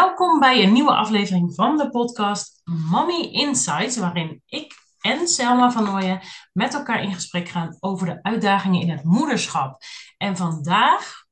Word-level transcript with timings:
Welkom 0.00 0.40
bij 0.40 0.62
een 0.62 0.72
nieuwe 0.72 0.94
aflevering 0.94 1.54
van 1.54 1.76
de 1.76 1.90
podcast 1.90 2.60
Mommy 2.64 3.20
Insights, 3.20 3.96
waarin 3.96 4.42
ik 4.46 4.74
en 5.00 5.28
Selma 5.28 5.70
van 5.70 5.84
Nooyen 5.84 6.20
met 6.52 6.74
elkaar 6.74 7.02
in 7.02 7.14
gesprek 7.14 7.48
gaan 7.48 7.76
over 7.80 8.06
de 8.06 8.22
uitdagingen 8.22 8.80
in 8.80 8.90
het 8.90 9.04
moederschap. 9.04 9.82
En 10.16 10.36
vandaag 10.36 11.24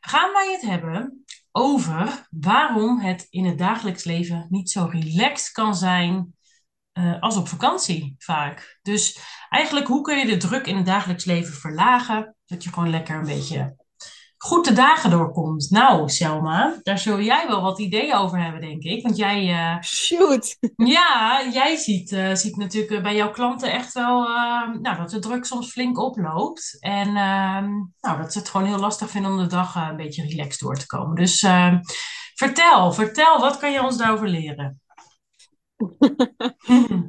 gaan 0.00 0.32
wij 0.32 0.52
het 0.52 0.62
hebben 0.62 1.24
over 1.52 2.26
waarom 2.30 2.98
het 2.98 3.26
in 3.30 3.44
het 3.44 3.58
dagelijks 3.58 4.04
leven 4.04 4.46
niet 4.48 4.70
zo 4.70 4.88
relaxed 4.90 5.52
kan 5.52 5.74
zijn 5.74 6.34
uh, 6.92 7.20
als 7.20 7.36
op 7.36 7.48
vakantie 7.48 8.14
vaak. 8.18 8.78
Dus 8.82 9.20
eigenlijk 9.48 9.86
hoe 9.86 10.02
kun 10.02 10.18
je 10.18 10.26
de 10.26 10.36
druk 10.36 10.66
in 10.66 10.76
het 10.76 10.86
dagelijks 10.86 11.24
leven 11.24 11.54
verlagen, 11.54 12.36
dat 12.46 12.64
je 12.64 12.72
gewoon 12.72 12.90
lekker 12.90 13.16
een 13.16 13.26
beetje 13.26 13.76
goed 14.42 14.64
de 14.64 14.72
dagen 14.72 15.10
doorkomt. 15.10 15.70
Nou, 15.70 16.08
Selma, 16.08 16.78
daar 16.82 16.98
zul 16.98 17.20
jij 17.20 17.46
wel 17.48 17.62
wat 17.62 17.78
ideeën 17.78 18.14
over 18.14 18.42
hebben, 18.42 18.60
denk 18.60 18.82
ik. 18.82 19.02
Want 19.02 19.16
jij. 19.16 19.48
Uh, 19.48 19.82
Shoot! 19.82 20.56
Ja, 20.76 21.42
jij 21.52 21.76
ziet, 21.76 22.10
uh, 22.10 22.34
ziet 22.34 22.56
natuurlijk 22.56 22.92
eh, 22.92 23.02
bij 23.02 23.14
jouw 23.14 23.30
klanten 23.30 23.72
echt 23.72 23.92
wel 23.92 24.22
nou, 24.80 24.96
dat 24.96 25.10
de 25.10 25.18
druk 25.18 25.44
soms 25.44 25.72
flink 25.72 25.98
oploopt. 25.98 26.76
En 26.80 27.06
ehm, 27.06 27.70
nou, 28.00 28.18
dat 28.18 28.32
ze 28.32 28.38
het 28.38 28.48
gewoon 28.48 28.66
heel 28.66 28.78
lastig 28.78 29.10
vinden 29.10 29.30
om 29.30 29.38
de 29.38 29.46
dag 29.46 29.74
een 29.74 29.96
beetje 29.96 30.26
relaxed 30.26 30.60
door 30.60 30.76
te 30.76 30.86
komen. 30.86 31.16
Dus 31.16 31.42
ehm, 31.42 31.78
vertel, 32.34 32.92
vertel, 32.92 33.40
wat 33.40 33.58
kan 33.58 33.72
je 33.72 33.82
ons 33.82 33.96
daarover 33.96 34.28
leren? 34.28 34.80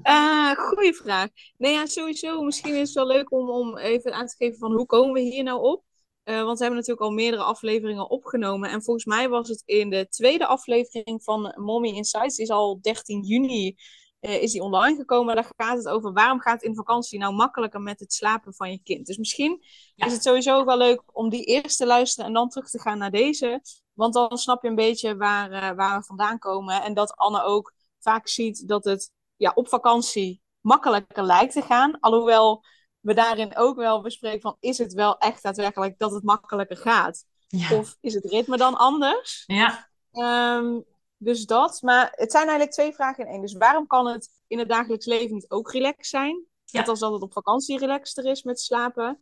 uh, 0.03 0.51
goeie 0.69 0.93
vraag. 0.93 1.27
Nee, 1.57 1.73
ja, 1.73 1.85
sowieso. 1.85 2.41
Misschien 2.41 2.75
is 2.75 2.87
het 2.87 2.93
wel 2.93 3.07
leuk 3.07 3.31
om, 3.31 3.49
om 3.49 3.77
even 3.77 4.13
aan 4.13 4.27
te 4.27 4.35
geven 4.37 4.59
van 4.59 4.71
hoe 4.71 4.85
komen 4.85 5.13
we 5.13 5.19
hier 5.19 5.43
nou 5.43 5.61
op. 5.61 5.83
Uh, 6.31 6.43
want 6.43 6.57
we 6.57 6.63
hebben 6.63 6.79
natuurlijk 6.79 7.07
al 7.07 7.11
meerdere 7.11 7.43
afleveringen 7.43 8.09
opgenomen. 8.09 8.69
En 8.69 8.83
volgens 8.83 9.05
mij 9.05 9.29
was 9.29 9.49
het 9.49 9.63
in 9.65 9.89
de 9.89 10.07
tweede 10.07 10.45
aflevering 10.45 11.23
van 11.23 11.53
Mommy 11.55 11.89
Insights. 11.89 12.35
Die 12.35 12.45
is 12.45 12.51
al 12.51 12.81
13 12.81 13.21
juni 13.21 13.75
uh, 14.21 14.41
is 14.41 14.51
die 14.51 14.61
online 14.61 14.95
gekomen. 14.95 15.35
Daar 15.35 15.51
gaat 15.57 15.77
het 15.77 15.87
over 15.87 16.13
waarom 16.13 16.39
gaat 16.39 16.53
het 16.53 16.63
in 16.63 16.75
vakantie 16.75 17.19
nou 17.19 17.33
makkelijker 17.33 17.81
met 17.81 17.99
het 17.99 18.13
slapen 18.13 18.53
van 18.53 18.71
je 18.71 18.81
kind. 18.83 19.05
Dus 19.05 19.17
misschien 19.17 19.63
ja. 19.95 20.05
is 20.05 20.13
het 20.13 20.23
sowieso 20.23 20.65
wel 20.65 20.77
leuk 20.77 21.01
om 21.05 21.29
die 21.29 21.43
eerst 21.43 21.77
te 21.77 21.85
luisteren 21.85 22.25
en 22.25 22.33
dan 22.33 22.49
terug 22.49 22.69
te 22.69 22.79
gaan 22.79 22.97
naar 22.97 23.11
deze. 23.11 23.61
Want 23.93 24.13
dan 24.13 24.37
snap 24.37 24.63
je 24.63 24.69
een 24.69 24.75
beetje 24.75 25.17
waar, 25.17 25.51
uh, 25.51 25.71
waar 25.75 25.99
we 25.99 26.05
vandaan 26.05 26.39
komen. 26.39 26.83
En 26.83 26.93
dat 26.93 27.15
Anne 27.15 27.43
ook 27.43 27.73
vaak 27.99 28.27
ziet 28.27 28.67
dat 28.67 28.83
het 28.83 29.11
ja, 29.35 29.51
op 29.55 29.67
vakantie 29.67 30.41
makkelijker 30.59 31.23
lijkt 31.23 31.53
te 31.53 31.61
gaan. 31.61 31.99
Alhoewel 31.99 32.63
we 33.01 33.13
daarin 33.13 33.57
ook 33.57 33.75
wel 33.75 34.01
bespreken 34.01 34.41
van 34.41 34.57
is 34.59 34.77
het 34.77 34.93
wel 34.93 35.17
echt 35.17 35.43
daadwerkelijk 35.43 35.99
dat 35.99 36.11
het 36.11 36.23
makkelijker 36.23 36.77
gaat? 36.77 37.25
Ja. 37.47 37.77
Of 37.77 37.97
is 38.01 38.13
het 38.13 38.25
ritme 38.25 38.57
dan 38.57 38.75
anders? 38.75 39.43
Ja. 39.47 39.89
Um, 40.11 40.85
dus 41.17 41.45
dat. 41.45 41.81
Maar 41.81 42.11
het 42.15 42.31
zijn 42.31 42.43
eigenlijk 42.43 42.71
twee 42.71 42.93
vragen 42.93 43.25
in 43.25 43.31
één. 43.31 43.41
Dus 43.41 43.53
waarom 43.53 43.87
kan 43.87 44.07
het 44.07 44.29
in 44.47 44.59
het 44.59 44.69
dagelijks 44.69 45.05
leven 45.05 45.33
niet 45.33 45.49
ook 45.49 45.71
relaxed 45.71 46.07
zijn? 46.07 46.45
Ja. 46.65 46.79
Net 46.79 46.87
als 46.87 46.99
dat 46.99 47.13
het 47.13 47.21
op 47.21 47.33
vakantie 47.33 47.77
relaxter 47.77 48.25
is 48.25 48.43
met 48.43 48.59
slapen. 48.59 49.19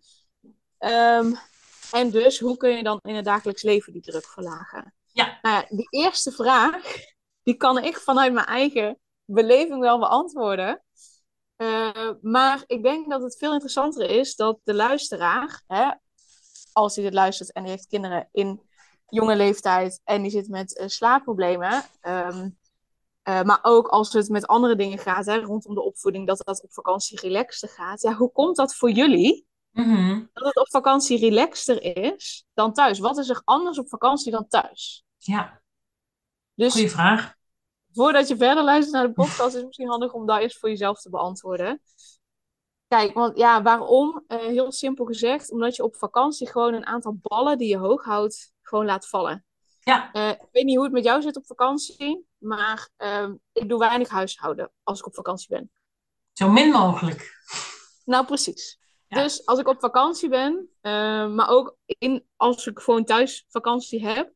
Um, 0.80 1.38
en 1.91 2.09
dus, 2.09 2.39
hoe 2.39 2.58
kun 2.58 2.69
je 2.69 2.83
dan 2.83 2.99
in 3.02 3.16
het 3.16 3.25
dagelijks 3.25 3.64
leven 3.64 3.93
die 3.93 4.02
druk 4.02 4.25
verlagen? 4.25 4.93
Ja. 5.11 5.39
Nou 5.41 5.55
ja, 5.55 5.75
die 5.75 5.88
eerste 5.89 6.31
vraag, 6.31 6.95
die 7.43 7.55
kan 7.55 7.83
ik 7.83 7.97
vanuit 7.97 8.33
mijn 8.33 8.45
eigen 8.45 8.99
beleving 9.25 9.80
wel 9.80 9.99
beantwoorden. 9.99 10.83
Uh, 11.61 12.11
maar 12.21 12.63
ik 12.65 12.83
denk 12.83 13.09
dat 13.09 13.21
het 13.21 13.38
veel 13.38 13.53
interessanter 13.53 14.09
is 14.09 14.35
dat 14.35 14.59
de 14.63 14.73
luisteraar, 14.73 15.63
hè, 15.67 15.91
als 16.73 16.95
hij 16.95 17.03
dit 17.03 17.13
luistert 17.13 17.52
en 17.52 17.63
die 17.63 17.71
heeft 17.71 17.88
kinderen 17.88 18.29
in 18.31 18.61
jonge 19.07 19.35
leeftijd 19.35 20.02
en 20.03 20.21
die 20.21 20.31
zit 20.31 20.47
met 20.47 20.80
uh, 20.80 20.87
slaapproblemen, 20.87 21.83
um, 22.02 22.57
uh, 23.23 23.41
maar 23.41 23.59
ook 23.61 23.87
als 23.87 24.13
het 24.13 24.30
met 24.30 24.47
andere 24.47 24.75
dingen 24.75 24.97
gaat, 24.97 25.25
hè, 25.25 25.39
rondom 25.39 25.75
de 25.75 25.81
opvoeding, 25.81 26.27
dat 26.27 26.41
dat 26.45 26.63
op 26.63 26.73
vakantie 26.73 27.19
relaxter 27.19 27.69
gaat. 27.69 28.02
Ja, 28.02 28.13
hoe 28.13 28.31
komt 28.31 28.55
dat 28.55 28.75
voor 28.75 28.91
jullie? 28.91 29.47
Mm 29.71 29.83
-hmm. 29.83 30.30
Dat 30.33 30.45
het 30.45 30.58
op 30.58 30.69
vakantie 30.69 31.19
relaxter 31.19 31.98
is 31.98 32.45
dan 32.53 32.73
thuis. 32.73 32.99
Wat 32.99 33.17
is 33.17 33.30
er 33.30 33.42
anders 33.45 33.80
op 33.80 33.89
vakantie 33.89 34.31
dan 34.31 34.48
thuis? 34.48 35.05
Ja, 35.17 35.61
dus, 36.53 36.71
goeie 36.73 36.92
vraag 36.92 37.37
voordat 37.94 38.27
je 38.27 38.38
verder 38.38 38.64
luistert 38.64 38.94
naar 38.94 39.08
de 39.08 39.14
podcast, 39.14 39.48
is 39.48 39.54
het 39.54 39.66
misschien 39.66 39.89
handig 39.89 40.14
om 40.14 40.26
dat 40.26 40.39
eerst 40.39 40.60
voor 40.60 40.70
jezelf 40.70 41.02
te 41.02 41.10
beantwoorden. 41.10 41.82
Kijk, 42.88 43.14
want 43.14 43.38
ja, 43.38 43.61
waarom? 43.61 44.23
Uh, 44.27 44.38
heel 44.38 44.72
simpel 44.72 45.05
gezegd, 45.05 45.52
omdat 45.52 45.76
je 45.76 45.83
op 45.83 45.95
vakantie 45.95 46.49
gewoon 46.49 46.73
een 46.73 46.86
aantal 46.86 47.17
ballen 47.22 47.58
die 47.58 47.67
je 47.67 47.78
hoog 47.78 48.04
houdt, 48.04 48.54
gewoon 48.61 48.86
laat 48.86 49.08
vallen. 49.08 49.45
Ja. 49.80 50.10
Uh, 50.14 50.30
ik 50.30 50.48
weet 50.52 50.64
niet 50.64 50.76
hoe 50.76 50.83
het 50.83 50.94
met 50.94 51.04
jou 51.04 51.22
zit 51.22 51.38
op 51.38 51.45
vakantie, 51.45 52.26
maar 52.38 52.89
uh, 52.98 53.30
ik 53.52 53.70
doe 53.70 53.80
weinig 53.80 54.10
huishouden 54.10 54.72
als 54.83 54.99
ik 54.99 55.05
op 55.05 55.16
vakantie 55.16 55.48
ben. 55.49 55.72
Zo 56.33 56.49
min 56.49 56.70
mogelijk. 56.70 57.38
Nou, 58.05 58.26
precies. 58.26 58.80
Ja. 59.08 59.23
Dus 59.23 59.45
als 59.45 59.60
ik 59.60 59.67
op 59.67 59.80
vakantie 59.80 60.30
ben, 60.30 60.70
uh, 60.82 61.28
maar 61.28 61.49
ook 61.49 61.78
in, 61.86 62.28
als 62.36 62.67
ik 62.67 62.80
gewoon 62.80 63.04
thuis 63.04 63.45
vakantie 63.48 64.05
heb, 64.05 64.33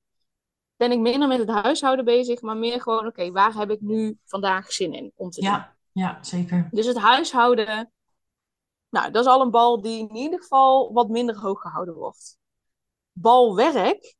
ben 0.87 0.91
ik 0.91 0.99
minder 0.99 1.27
met 1.27 1.39
het 1.39 1.49
huishouden 1.49 2.05
bezig, 2.05 2.41
maar 2.41 2.57
meer 2.57 2.81
gewoon, 2.81 2.99
oké, 2.99 3.07
okay, 3.07 3.31
waar 3.31 3.53
heb 3.53 3.69
ik 3.69 3.81
nu 3.81 4.17
vandaag 4.25 4.71
zin 4.71 4.93
in 4.93 5.11
om 5.15 5.29
te 5.29 5.41
doen? 5.41 5.49
Ja, 5.49 5.75
ja, 5.91 6.23
zeker. 6.23 6.67
Dus 6.71 6.85
het 6.85 6.97
huishouden, 6.97 7.91
nou, 8.89 9.11
dat 9.11 9.25
is 9.25 9.31
al 9.31 9.41
een 9.41 9.51
bal 9.51 9.81
die 9.81 9.99
in 10.09 10.15
ieder 10.15 10.41
geval 10.41 10.93
wat 10.93 11.09
minder 11.09 11.37
hoog 11.37 11.61
gehouden 11.61 11.93
wordt. 11.93 12.37
Balwerk 13.11 14.15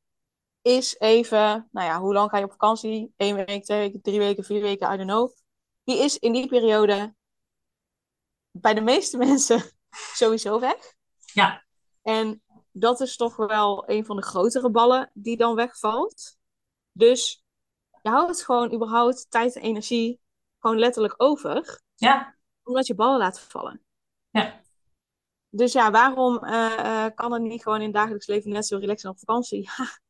is 0.62 1.00
even, 1.00 1.68
nou 1.72 1.88
ja, 1.88 2.00
hoe 2.00 2.14
lang 2.14 2.30
ga 2.30 2.38
je 2.38 2.44
op 2.44 2.52
vakantie? 2.52 3.14
Eén 3.18 3.36
week, 3.36 3.64
twee 3.64 3.80
weken, 3.80 4.02
drie 4.02 4.20
weken, 4.20 4.44
vier 4.44 4.62
weken, 4.62 4.94
I 4.94 4.98
don't 4.98 5.10
know. 5.10 5.32
Die 5.84 5.98
is 5.98 6.20
in 6.20 6.34
die 6.34 6.48
periode 6.48 7.16
bij 8.52 8.74
de 8.74 8.82
meeste 8.82 9.18
mensen 9.28 9.64
sowieso 9.92 10.60
weg. 10.60 10.94
Ja. 11.34 11.64
En 12.02 12.42
dat 12.72 13.00
is 13.00 13.16
toch 13.16 13.36
wel 13.36 13.90
een 13.90 14.06
van 14.06 14.16
de 14.16 14.24
grotere 14.24 14.72
ballen 14.72 15.12
die 15.14 15.38
dan 15.38 15.56
wegvalt. 15.56 16.42
Dus 16.94 17.44
je 18.02 18.10
houdt 18.10 18.44
gewoon 18.44 18.74
überhaupt 18.74 19.26
tijd 19.30 19.56
en 19.56 19.62
energie 19.62 20.20
gewoon 20.60 20.80
letterlijk 20.80 21.14
over. 21.18 21.82
Ja. 21.96 22.36
Omdat 22.64 22.88
je 22.88 22.96
ballen 22.96 23.18
laat 23.18 23.40
vallen. 23.40 23.82
Ja. 24.30 24.62
Dus 25.50 25.74
ja, 25.74 25.92
waarom 25.92 26.44
uh, 26.44 26.52
uh, 26.52 27.06
kan 27.16 27.32
het 27.32 27.42
niet 27.42 27.64
gewoon 27.64 27.78
in 27.80 27.84
het 27.84 27.94
dagelijks 27.94 28.28
leven 28.28 28.52
net 28.52 28.66
zo 28.66 28.78
relaxen 28.78 29.10
op 29.10 29.20
vakantie? 29.20 29.70
Ja. 29.78 30.02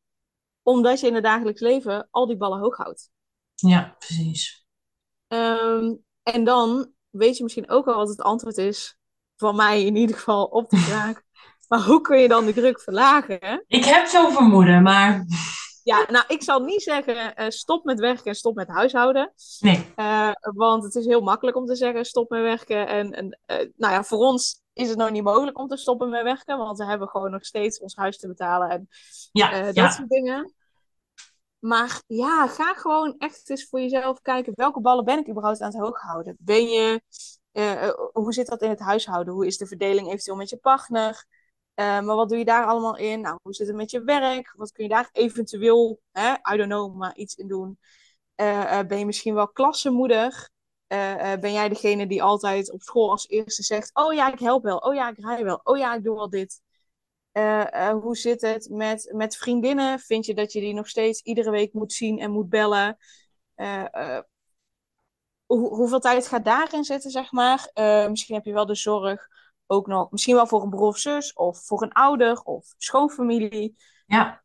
Omdat 0.72 1.00
je 1.00 1.08
in 1.08 1.14
het 1.14 1.24
dagelijks 1.24 1.62
leven 1.62 2.08
al 2.12 2.28
die 2.28 2.38
ballen 2.38 2.60
hoog 2.60 2.78
houdt. 2.78 3.12
Ja, 3.56 3.96
precies. 4.00 4.66
Um, 5.28 6.04
en 6.24 6.44
dan 6.44 6.92
weet 7.10 7.38
je 7.38 7.44
misschien 7.44 7.70
ook 7.70 7.88
al 7.88 7.96
wat 7.96 8.10
het 8.10 8.22
antwoord 8.22 8.58
is. 8.58 8.98
Van 9.36 9.56
mij 9.56 9.86
in 9.86 9.96
ieder 9.96 10.16
geval 10.16 10.46
op 10.46 10.70
de 10.70 10.78
vraag. 10.90 11.22
maar 11.68 11.80
hoe 11.80 12.02
kun 12.02 12.20
je 12.20 12.28
dan 12.28 12.46
de 12.46 12.54
druk 12.54 12.82
verlagen? 12.82 13.64
Ik 13.68 13.86
heb 13.86 14.06
zo'n 14.06 14.32
vermoeden, 14.32 14.84
maar... 14.84 15.26
Ja, 15.84 16.06
nou, 16.12 16.26
ik 16.28 16.44
zal 16.44 16.60
niet 16.60 16.84
zeggen 16.84 17.42
uh, 17.42 17.50
stop 17.50 17.84
met 17.84 18.00
werken 18.00 18.26
en 18.26 18.36
stop 18.36 18.56
met 18.56 18.68
huishouden. 18.68 19.34
Nee. 19.60 19.94
Uh, 19.96 20.32
want 20.42 20.84
het 20.84 20.96
is 20.96 21.06
heel 21.06 21.22
makkelijk 21.22 21.58
om 21.58 21.66
te 21.66 21.76
zeggen 21.76 22.06
stop 22.06 22.30
met 22.30 22.42
werken. 22.42 22.88
En, 22.88 23.12
en 23.12 23.40
uh, 23.48 23.58
nou 23.58 23.94
ja, 23.94 24.04
voor 24.04 24.18
ons 24.18 24.62
is 24.74 24.90
het 24.90 24.98
nog 24.98 25.10
niet 25.10 25.24
mogelijk 25.24 25.60
om 25.60 25.68
te 25.68 25.78
stoppen 25.78 26.10
met 26.10 26.24
werken. 26.24 26.58
Want 26.58 26.78
we 26.78 26.86
hebben 26.86 27.08
gewoon 27.08 27.32
nog 27.32 27.46
steeds 27.46 27.80
ons 27.80 27.96
huis 27.96 28.18
te 28.18 28.28
betalen 28.28 28.70
en 28.70 28.88
ja, 29.32 29.62
dat 29.62 29.76
ja. 29.76 29.90
soort 29.90 30.10
dingen. 30.10 30.54
Maar 31.60 32.02
ja, 32.08 32.48
ga 32.48 32.74
gewoon 32.74 33.16
echt 33.18 33.50
eens 33.50 33.68
voor 33.70 33.80
jezelf 33.80 34.22
kijken. 34.22 34.54
Welke 34.56 34.82
ballen 34.82 35.06
ben 35.06 35.20
ik 35.20 35.30
überhaupt 35.30 35.62
aan 35.62 35.72
het 35.72 35.80
hoog 35.80 36.02
houden? 36.02 36.36
Ben 36.40 36.68
je, 36.68 37.02
hoe 38.14 38.34
zit 38.34 38.48
dat 38.48 38.62
in 38.62 38.70
het 38.70 38.80
huishouden? 38.80 39.34
Hoe 39.34 39.46
is 39.46 39.58
de 39.58 39.68
verdeling 39.68 40.08
eventueel 40.08 40.38
met 40.38 40.50
je 40.50 40.58
partner? 40.58 41.26
Uh, 41.76 41.86
maar 41.86 42.16
wat 42.16 42.30
doe 42.30 42.38
je 42.38 42.46
daar 42.46 42.66
allemaal 42.66 42.98
in? 42.98 43.22
Nou, 43.22 43.40
hoe 43.42 43.54
zit 43.54 43.68
het 43.68 43.76
met 43.76 43.92
je 43.92 44.04
werk? 44.04 44.54
Wat 44.58 44.72
kun 44.72 44.84
je 44.84 44.90
daar 44.90 45.10
eventueel, 45.12 46.00
hè, 46.12 46.32
I 46.32 46.58
don't 46.58 46.70
know, 46.70 46.96
maar 46.96 47.16
iets 47.16 47.36
in 47.36 47.48
doen? 47.48 47.80
Uh, 48.36 48.60
uh, 48.60 48.80
ben 48.88 49.00
je 49.00 49.06
misschien 49.06 49.34
wel 49.34 49.50
klassenmoeder? 49.50 50.52
ben 51.40 51.54
jij 51.54 51.70
degene 51.70 52.08
die 52.08 52.24
altijd 52.24 52.72
op 52.72 52.82
school 52.82 53.10
als 53.10 53.28
eerste 53.28 53.64
zegt: 53.64 53.90
Oh 53.94 54.14
ja, 54.14 54.32
ik 54.34 54.40
help 54.40 54.64
wel. 54.64 54.78
Oh 54.78 54.94
ja, 54.94 55.10
ik 55.10 55.20
rij 55.20 55.44
wel. 55.44 55.60
Oh 55.64 55.78
ja, 55.78 55.96
ik 55.96 56.04
doe 56.04 56.16
wel 56.16 56.30
dit. 56.30 56.62
hoe 58.02 58.18
zit 58.18 58.42
het 58.42 58.70
met, 58.70 59.12
met 59.16 59.38
vriendinnen? 59.38 60.00
Vind 60.00 60.26
je 60.26 60.34
dat 60.34 60.52
je 60.52 60.60
die 60.60 60.74
nog 60.74 60.88
steeds 60.88 61.22
iedere 61.22 61.50
week 61.52 61.74
moet 61.74 61.94
zien 61.94 62.20
en 62.20 62.32
moet 62.32 62.50
bellen? 62.50 62.98
Hoe, 65.46 65.76
hoeveel 65.76 66.00
tijd 66.00 66.28
gaat 66.28 66.46
daarin 66.46 66.84
zitten, 66.84 67.12
zeg 67.12 67.32
maar? 67.32 67.72
misschien 68.10 68.36
heb 68.36 68.46
je 68.46 68.54
wel 68.54 68.66
de 68.66 68.76
zorg 68.76 69.28
ook 69.68 69.88
nog 69.88 70.12
misschien 70.12 70.36
wel 70.36 70.48
voor 70.48 70.64
een 70.64 70.70
broer 70.70 70.88
of 70.88 70.98
zus 70.98 71.34
of 71.34 71.66
voor 71.66 71.82
een 71.82 71.92
ouder 71.92 72.42
of 72.42 72.74
schoonfamilie. 72.78 73.76
Ja. 74.06 74.44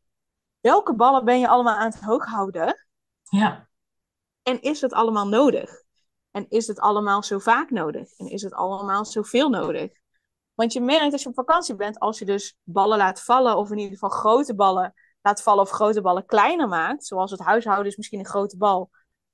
Welke 0.59 0.95
ballen 0.95 1.25
ben 1.25 1.39
je 1.39 1.47
allemaal 1.47 1.75
aan 1.75 1.91
het 1.91 1.99
hoog 1.99 2.25
houden? 2.25 2.87
Ja. 3.23 3.69
En 4.43 4.61
is 4.61 4.81
het 4.81 4.93
allemaal 4.93 5.27
nodig? 5.27 5.83
En 6.31 6.49
is 6.49 6.67
het 6.67 6.79
allemaal 6.79 7.23
zo 7.23 7.39
vaak 7.39 7.69
nodig? 7.69 8.17
En 8.17 8.27
is 8.27 8.41
het 8.41 8.53
allemaal 8.53 9.05
zoveel 9.05 9.49
nodig? 9.49 9.91
Want 10.53 10.73
je 10.73 10.81
merkt 10.81 11.11
als 11.11 11.23
je 11.23 11.29
op 11.29 11.35
vakantie 11.35 11.75
bent, 11.75 11.99
als 11.99 12.19
je 12.19 12.25
dus 12.25 12.57
ballen 12.63 12.97
laat 12.97 13.21
vallen, 13.21 13.57
of 13.57 13.71
in 13.71 13.77
ieder 13.77 13.93
geval 13.93 14.09
grote 14.09 14.55
ballen 14.55 14.93
laat 15.21 15.41
vallen 15.41 15.63
of 15.63 15.69
grote 15.69 16.01
ballen 16.01 16.25
kleiner 16.25 16.67
maakt, 16.67 17.05
zoals 17.05 17.31
het 17.31 17.39
huishouden 17.39 17.87
is 17.87 17.97
misschien 17.97 18.19
een 18.19 18.25
grote 18.25 18.57
bal, 18.57 18.89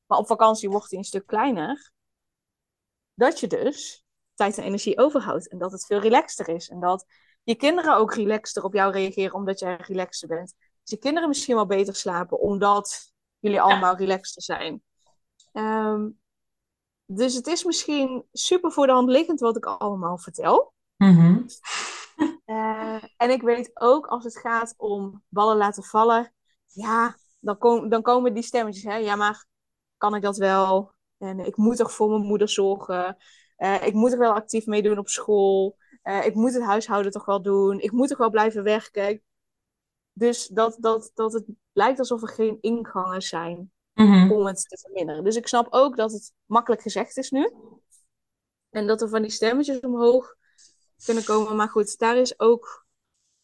maar 0.05 0.17
op 0.17 0.27
vakantie 0.27 0.69
wordt 0.69 0.89
hij 0.89 0.99
een 0.99 1.05
stuk 1.05 1.27
kleiner, 1.27 1.91
dat 3.13 3.39
je 3.39 3.47
dus 3.47 4.04
tijd 4.35 4.57
en 4.57 4.63
energie 4.63 4.97
overhoudt 4.97 5.49
en 5.49 5.57
dat 5.57 5.71
het 5.71 5.85
veel 5.85 5.99
relaxter 5.99 6.49
is 6.49 6.69
en 6.69 6.79
dat 6.79 7.05
je 7.43 7.55
kinderen 7.55 7.95
ook 7.95 8.13
relaxter 8.13 8.63
op 8.63 8.73
jou 8.73 8.91
reageren 8.91 9.33
omdat 9.33 9.59
jij 9.59 9.75
relaxter 9.75 10.27
bent. 10.27 10.53
Dus 10.57 10.91
je 10.91 10.97
kinderen 10.97 11.29
misschien 11.29 11.55
wel 11.55 11.65
beter 11.65 11.95
slapen 11.95 12.39
omdat 12.39 13.13
jullie 13.39 13.61
allemaal 13.61 13.95
relaxter 13.95 14.41
zijn. 14.41 14.83
Ehm, 15.51 16.09
dus 17.05 17.33
het 17.33 17.47
is 17.47 17.63
misschien 17.63 18.25
super 18.31 18.71
voor 18.71 18.85
de 18.85 18.93
hand 18.93 19.09
liggend 19.09 19.39
wat 19.39 19.57
ik 19.57 19.65
allemaal 19.65 20.17
vertel. 20.17 20.73
Mhm. 20.97 21.41
Eh, 22.45 23.03
en 23.17 23.29
ik 23.29 23.41
weet 23.41 23.71
ook 23.73 24.07
als 24.07 24.23
het 24.23 24.37
gaat 24.37 24.73
om 24.77 25.23
ballen 25.27 25.57
laten 25.57 25.83
vallen, 25.83 26.33
ja, 26.67 27.15
dan, 27.39 27.57
kom, 27.57 27.89
dan 27.89 28.01
komen 28.01 28.33
die 28.33 28.43
stemmetjes. 28.43 28.83
Hè? 28.83 28.95
Ja, 28.95 29.15
maar 29.15 29.45
kan 29.97 30.15
ik 30.15 30.21
dat 30.21 30.37
wel? 30.37 30.91
En 31.17 31.39
ik 31.39 31.57
moet 31.57 31.77
toch 31.77 31.91
voor 31.91 32.09
mijn 32.09 32.21
moeder 32.21 32.49
zorgen. 32.49 33.17
Uh, 33.57 33.87
ik 33.87 33.93
moet 33.93 34.11
er 34.11 34.17
wel 34.19 34.33
actief 34.33 34.65
mee 34.65 34.81
doen 34.81 34.97
op 34.97 35.09
school. 35.09 35.77
Uh, 36.03 36.25
ik 36.25 36.33
moet 36.33 36.53
het 36.53 36.63
huishouden 36.63 37.11
toch 37.11 37.25
wel 37.25 37.41
doen. 37.41 37.79
Ik 37.79 37.91
moet 37.91 38.07
toch 38.07 38.17
wel 38.17 38.29
blijven 38.29 38.63
werken. 38.63 39.21
Dus 40.13 40.47
dat, 40.47 40.77
dat, 40.79 41.11
dat 41.13 41.33
het 41.33 41.45
lijkt 41.71 41.99
alsof 41.99 42.21
er 42.21 42.29
geen 42.29 42.57
ingangen 42.61 43.21
zijn 43.21 43.69
Mhm. 43.95 44.31
om 44.31 44.45
het 44.45 44.69
te 44.69 44.77
verminderen. 44.77 45.23
Dus 45.23 45.35
ik 45.35 45.47
snap 45.47 45.67
ook 45.69 45.95
dat 45.95 46.11
het 46.11 46.33
makkelijk 46.45 46.81
gezegd 46.81 47.17
is 47.17 47.31
nu. 47.31 47.53
En 48.69 48.87
dat 48.87 49.01
er 49.01 49.09
van 49.09 49.21
die 49.21 49.31
stemmetjes 49.31 49.79
omhoog 49.79 50.35
kunnen 51.05 51.23
komen. 51.23 51.55
Maar 51.55 51.69
goed, 51.69 51.97
daar 51.97 52.17
is 52.17 52.39
ook 52.39 52.85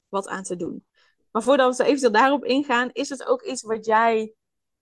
wat 0.07 0.27
aan 0.27 0.43
te 0.43 0.55
doen. 0.55 0.85
Maar 1.31 1.43
voordat 1.43 1.77
we 1.77 1.83
eventueel 1.83 2.11
daarop 2.11 2.45
ingaan, 2.45 2.89
is 2.91 3.09
het 3.09 3.25
ook 3.25 3.41
iets 3.41 3.61
wat 3.61 3.85
jij 3.85 4.33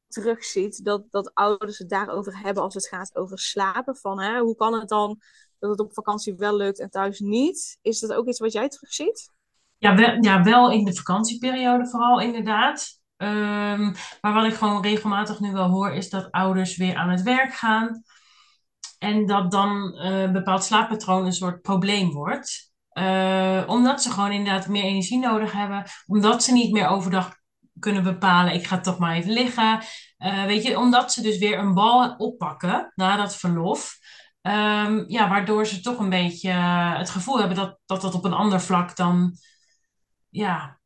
terugziet, 0.10 0.86
dat, 0.86 1.04
dat 1.10 1.34
ouders 1.34 1.78
het 1.78 1.90
daarover 1.90 2.40
hebben 2.40 2.64
als 2.64 2.74
het 2.74 2.88
gaat 2.88 3.16
over 3.16 3.40
slapen. 3.40 3.96
Van, 3.96 4.22
hè, 4.22 4.40
hoe 4.40 4.56
kan 4.56 4.74
het 4.74 4.90
dan 4.90 5.20
dat 5.60 5.70
het 5.70 5.80
op 5.80 5.94
vakantie 5.94 6.36
wel 6.36 6.56
lukt 6.56 6.80
en 6.80 6.90
thuis 6.90 7.20
niet? 7.20 7.78
Is 7.82 8.00
dat 8.00 8.14
ook 8.14 8.28
iets 8.28 8.40
wat 8.40 8.52
jij 8.52 8.70
terugziet? 8.70 9.32
Ja, 9.78 9.96
wel, 9.96 10.24
ja, 10.24 10.44
wel 10.44 10.72
in 10.72 10.86
de 10.86 10.96
vakantieperiode 10.96 11.88
vooral 11.88 12.22
inderdaad. 12.22 13.00
Ehm, 13.18 13.94
maar 14.22 14.34
wat 14.34 14.46
ik 14.46 14.54
gewoon 14.54 14.82
regelmatig 14.82 15.40
nu 15.40 15.52
wel 15.52 15.70
hoor, 15.70 15.92
is 15.92 16.10
dat 16.10 16.32
ouders 16.32 16.78
weer 16.78 16.96
aan 16.96 17.10
het 17.10 17.22
werk 17.22 17.54
gaan. 17.54 18.04
En 18.98 19.26
dat 19.26 19.52
dan 19.52 19.94
eh, 19.94 20.22
een 20.22 20.34
bepaald 20.34 20.64
slaappatroon 20.64 21.26
een 21.26 21.34
soort 21.34 21.62
probleem 21.62 22.12
wordt. 22.12 22.72
Eh, 22.90 23.64
omdat 23.68 24.02
ze 24.02 24.12
gewoon 24.12 24.32
inderdaad 24.32 24.68
meer 24.68 24.84
energie 24.84 25.20
nodig 25.20 25.52
hebben. 25.52 25.84
Omdat 26.08 26.44
ze 26.44 26.52
niet 26.52 26.72
meer 26.72 26.88
overdag 26.88 27.39
kunnen 27.80 28.04
bepalen, 28.04 28.54
ik 28.54 28.68
ga 28.68 28.80
toch 28.80 28.98
maar 29.00 29.16
even 29.16 29.32
liggen. 29.32 29.80
Eh, 30.18 30.46
weet 30.46 30.64
je, 30.64 30.78
omdat 30.78 31.14
ze 31.14 31.22
dus 31.22 31.38
weer 31.38 31.60
een 31.60 31.74
bal 31.74 32.16
oppakken 32.16 32.92
na 32.96 33.16
dat 33.16 33.36
verlof. 33.36 33.98
Ehm, 34.42 35.04
ja, 35.08 35.30
waardoor 35.30 35.66
ze 35.66 35.80
toch 35.80 36.00
een 36.00 36.10
beetje 36.10 36.52
het 36.98 37.10
gevoel 37.10 37.40
hebben 37.40 37.58
dat, 37.58 37.80
dat 37.86 38.02
dat 38.02 38.14
op 38.14 38.26
een 38.26 38.34
ander 38.34 38.62
vlak 38.62 38.96
dan 38.96 39.38
ja, 40.30 40.80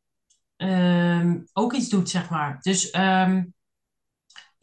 ehm, 0.56 1.40
ook 1.52 1.72
iets 1.72 1.88
doet, 1.88 2.10
zeg 2.10 2.30
maar. 2.30 2.58
Dus, 2.60 2.90
ehm, 2.90 3.44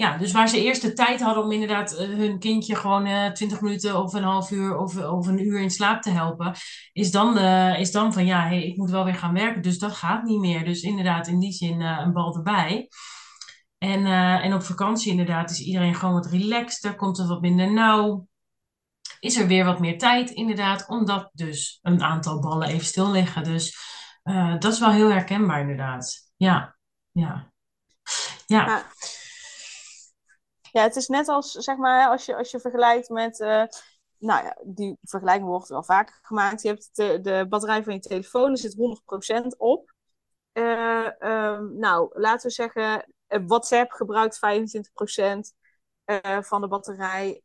ja, 0.02 0.18
dus 0.18 0.32
waar 0.32 0.48
ze 0.48 0.64
eerst 0.64 0.82
de 0.82 0.94
tijd 0.94 1.22
hadden 1.22 1.44
om 1.44 1.52
inderdaad 1.52 1.94
eh, 1.94 2.08
hun 2.08 2.40
kindje 2.40 2.76
gewoon 2.76 3.06
eh 3.06 3.32
20 3.32 3.62
minuten 3.62 4.04
of 4.04 4.14
een 4.14 4.24
half 4.24 4.52
uur 4.52 4.78
of, 4.78 4.98
of 4.98 5.28
een 5.28 5.46
uur 5.46 5.60
in 5.60 5.70
slaap 5.70 6.02
te 6.02 6.10
helpen, 6.10 6.56
is 6.94 7.12
dan, 7.12 7.38
eh, 7.38 7.80
is 7.80 7.92
dan 7.92 8.14
van 8.14 8.26
ja, 8.26 8.48
hey, 8.48 8.64
ik 8.64 8.78
moet 8.78 8.90
wel 8.90 9.04
weer 9.04 9.16
gaan 9.16 9.34
werken, 9.34 9.62
dus 9.62 9.80
dat 9.80 9.92
gaat 9.92 10.24
niet 10.24 10.40
meer. 10.40 10.66
Dus 10.66 10.82
inderdaad, 10.82 11.28
in 11.28 11.40
die 11.40 11.52
zin 11.52 11.82
een 11.82 12.14
bal 12.14 12.36
erbij. 12.36 12.90
En, 13.78 14.06
en 14.42 14.54
op 14.54 14.64
vakantie 14.64 15.12
inderdaad 15.12 15.50
is 15.50 15.62
iedereen 15.62 15.96
gewoon 15.96 16.14
wat 16.14 16.26
relaxter, 16.32 16.96
komt 16.96 17.20
er 17.20 17.28
wat 17.28 17.42
minder 17.42 17.74
nauw. 17.74 18.28
Is 19.20 19.38
er 19.38 19.48
weer 19.48 19.66
wat 19.66 19.80
meer 19.80 19.98
tijd 19.98 20.30
inderdaad, 20.30 20.88
omdat 20.88 21.30
dus 21.34 21.80
een 21.82 22.04
aantal 22.04 22.40
ballen 22.40 22.68
even 22.68 22.86
stil 22.86 23.12
liggen. 23.12 23.44
Dus 23.44 23.78
dat 24.60 24.74
is 24.74 24.80
wel 24.80 24.92
heel 24.92 25.10
herkenbaar 25.10 25.62
inderdaad. 25.62 26.32
Ja, 26.38 26.76
ja. 27.12 27.52
Ja. 28.46 28.86
Ja, 30.72 30.82
het 30.82 30.96
is 30.96 31.08
net 31.08 31.28
als, 31.28 31.52
zeg 31.52 31.78
maar, 31.78 32.10
als 32.10 32.26
je, 32.26 32.36
als 32.36 32.52
je 32.52 32.60
vergelijkt 32.60 33.10
met, 33.10 33.40
eh, 33.40 33.64
nou 34.18 34.44
ja, 34.44 34.58
die 34.64 34.98
vergelijking 35.04 35.48
wordt 35.48 35.68
wel 35.68 35.84
vaker 35.84 36.20
gemaakt. 36.22 36.62
Je 36.62 36.68
hebt 36.68 36.90
de, 36.94 37.22
de 37.22 37.46
batterij 37.50 37.84
van 37.84 37.94
je 37.94 38.00
telefoon, 38.00 38.52
er 38.52 38.58
zit 38.58 38.76
100% 38.76 39.58
op. 39.58 39.94
Eh, 40.52 41.22
ehm, 41.22 41.78
nou, 41.78 42.20
laten 42.20 42.48
we 42.48 42.54
zeggen, 42.54 43.06
eh, 43.28 43.40
WhatsApp 43.48 43.92
gebruikt 43.92 44.38
25% 44.38 45.54
eh, 46.06 46.42
van 46.42 46.62
de 46.62 46.68
batterij. 46.68 47.42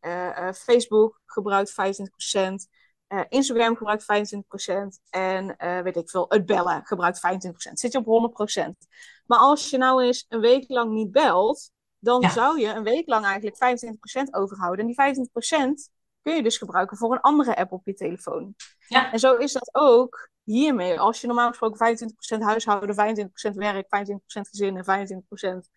Facebook 0.55 1.21
gebruikt 1.27 1.73
25%. 1.73 2.69
eh, 3.07 3.21
Instagram 3.29 3.77
gebruikt 3.77 4.05
25%. 4.05 5.01
En 5.11 5.57
weet 5.83 5.97
ik 5.97 6.11
veel, 6.11 6.27
het 6.29 6.47
bellen 6.47 6.85
gebruikt 6.87 7.19
25%. 7.19 7.79
Zit 7.79 7.93
je 7.93 7.99
op 7.99 8.05
100%. 8.05 8.87
Maar 9.27 9.39
als 9.39 9.71
je 9.71 9.79
nou 9.79 10.03
eens 10.05 10.27
een 10.29 10.41
week 10.41 10.69
lang 10.69 10.93
niet 10.93 11.11
belt, 11.11 11.71
dan 12.07 12.21
Ja. 12.21 12.29
zou 12.31 12.61
je 12.61 12.67
een 12.67 12.83
week 12.83 13.09
lang 13.09 13.25
eigenlijk 13.25 13.57
25% 13.57 14.35
overhouden. 14.35 14.81
En 14.81 14.87
die 14.87 14.95
25% 14.95 15.91
kun 16.23 16.35
je 16.35 16.43
dus 16.43 16.59
gebruiken 16.59 16.97
voor 16.97 17.13
een 17.13 17.21
andere 17.21 17.57
app 17.57 17.73
op 17.73 17.87
je 17.87 17.95
telefoon. 17.95 18.55
Ja. 18.89 19.13
En 19.13 19.19
zo 19.19 19.35
is 19.35 19.53
dat 19.53 19.69
ook 19.73 20.31
hiermee. 20.43 21.01
Als 21.01 21.21
je 21.21 21.27
normaal 21.27 21.49
gesproken 21.49 21.79
25% 21.79 22.43
huishouden, 22.43 22.95
25% 22.95 23.57
werk, 23.57 23.87
25% 23.89 24.49
gezin 24.49 24.77
en 24.77 24.85
25% 24.85 25.71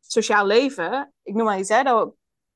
sociaal 0.00 0.46
leven. 0.46 1.12
Ik 1.22 1.34
noem 1.34 1.44
maar 1.44 1.58
iets, 1.58 1.68
hè. 1.68 1.82
Daar 1.82 2.06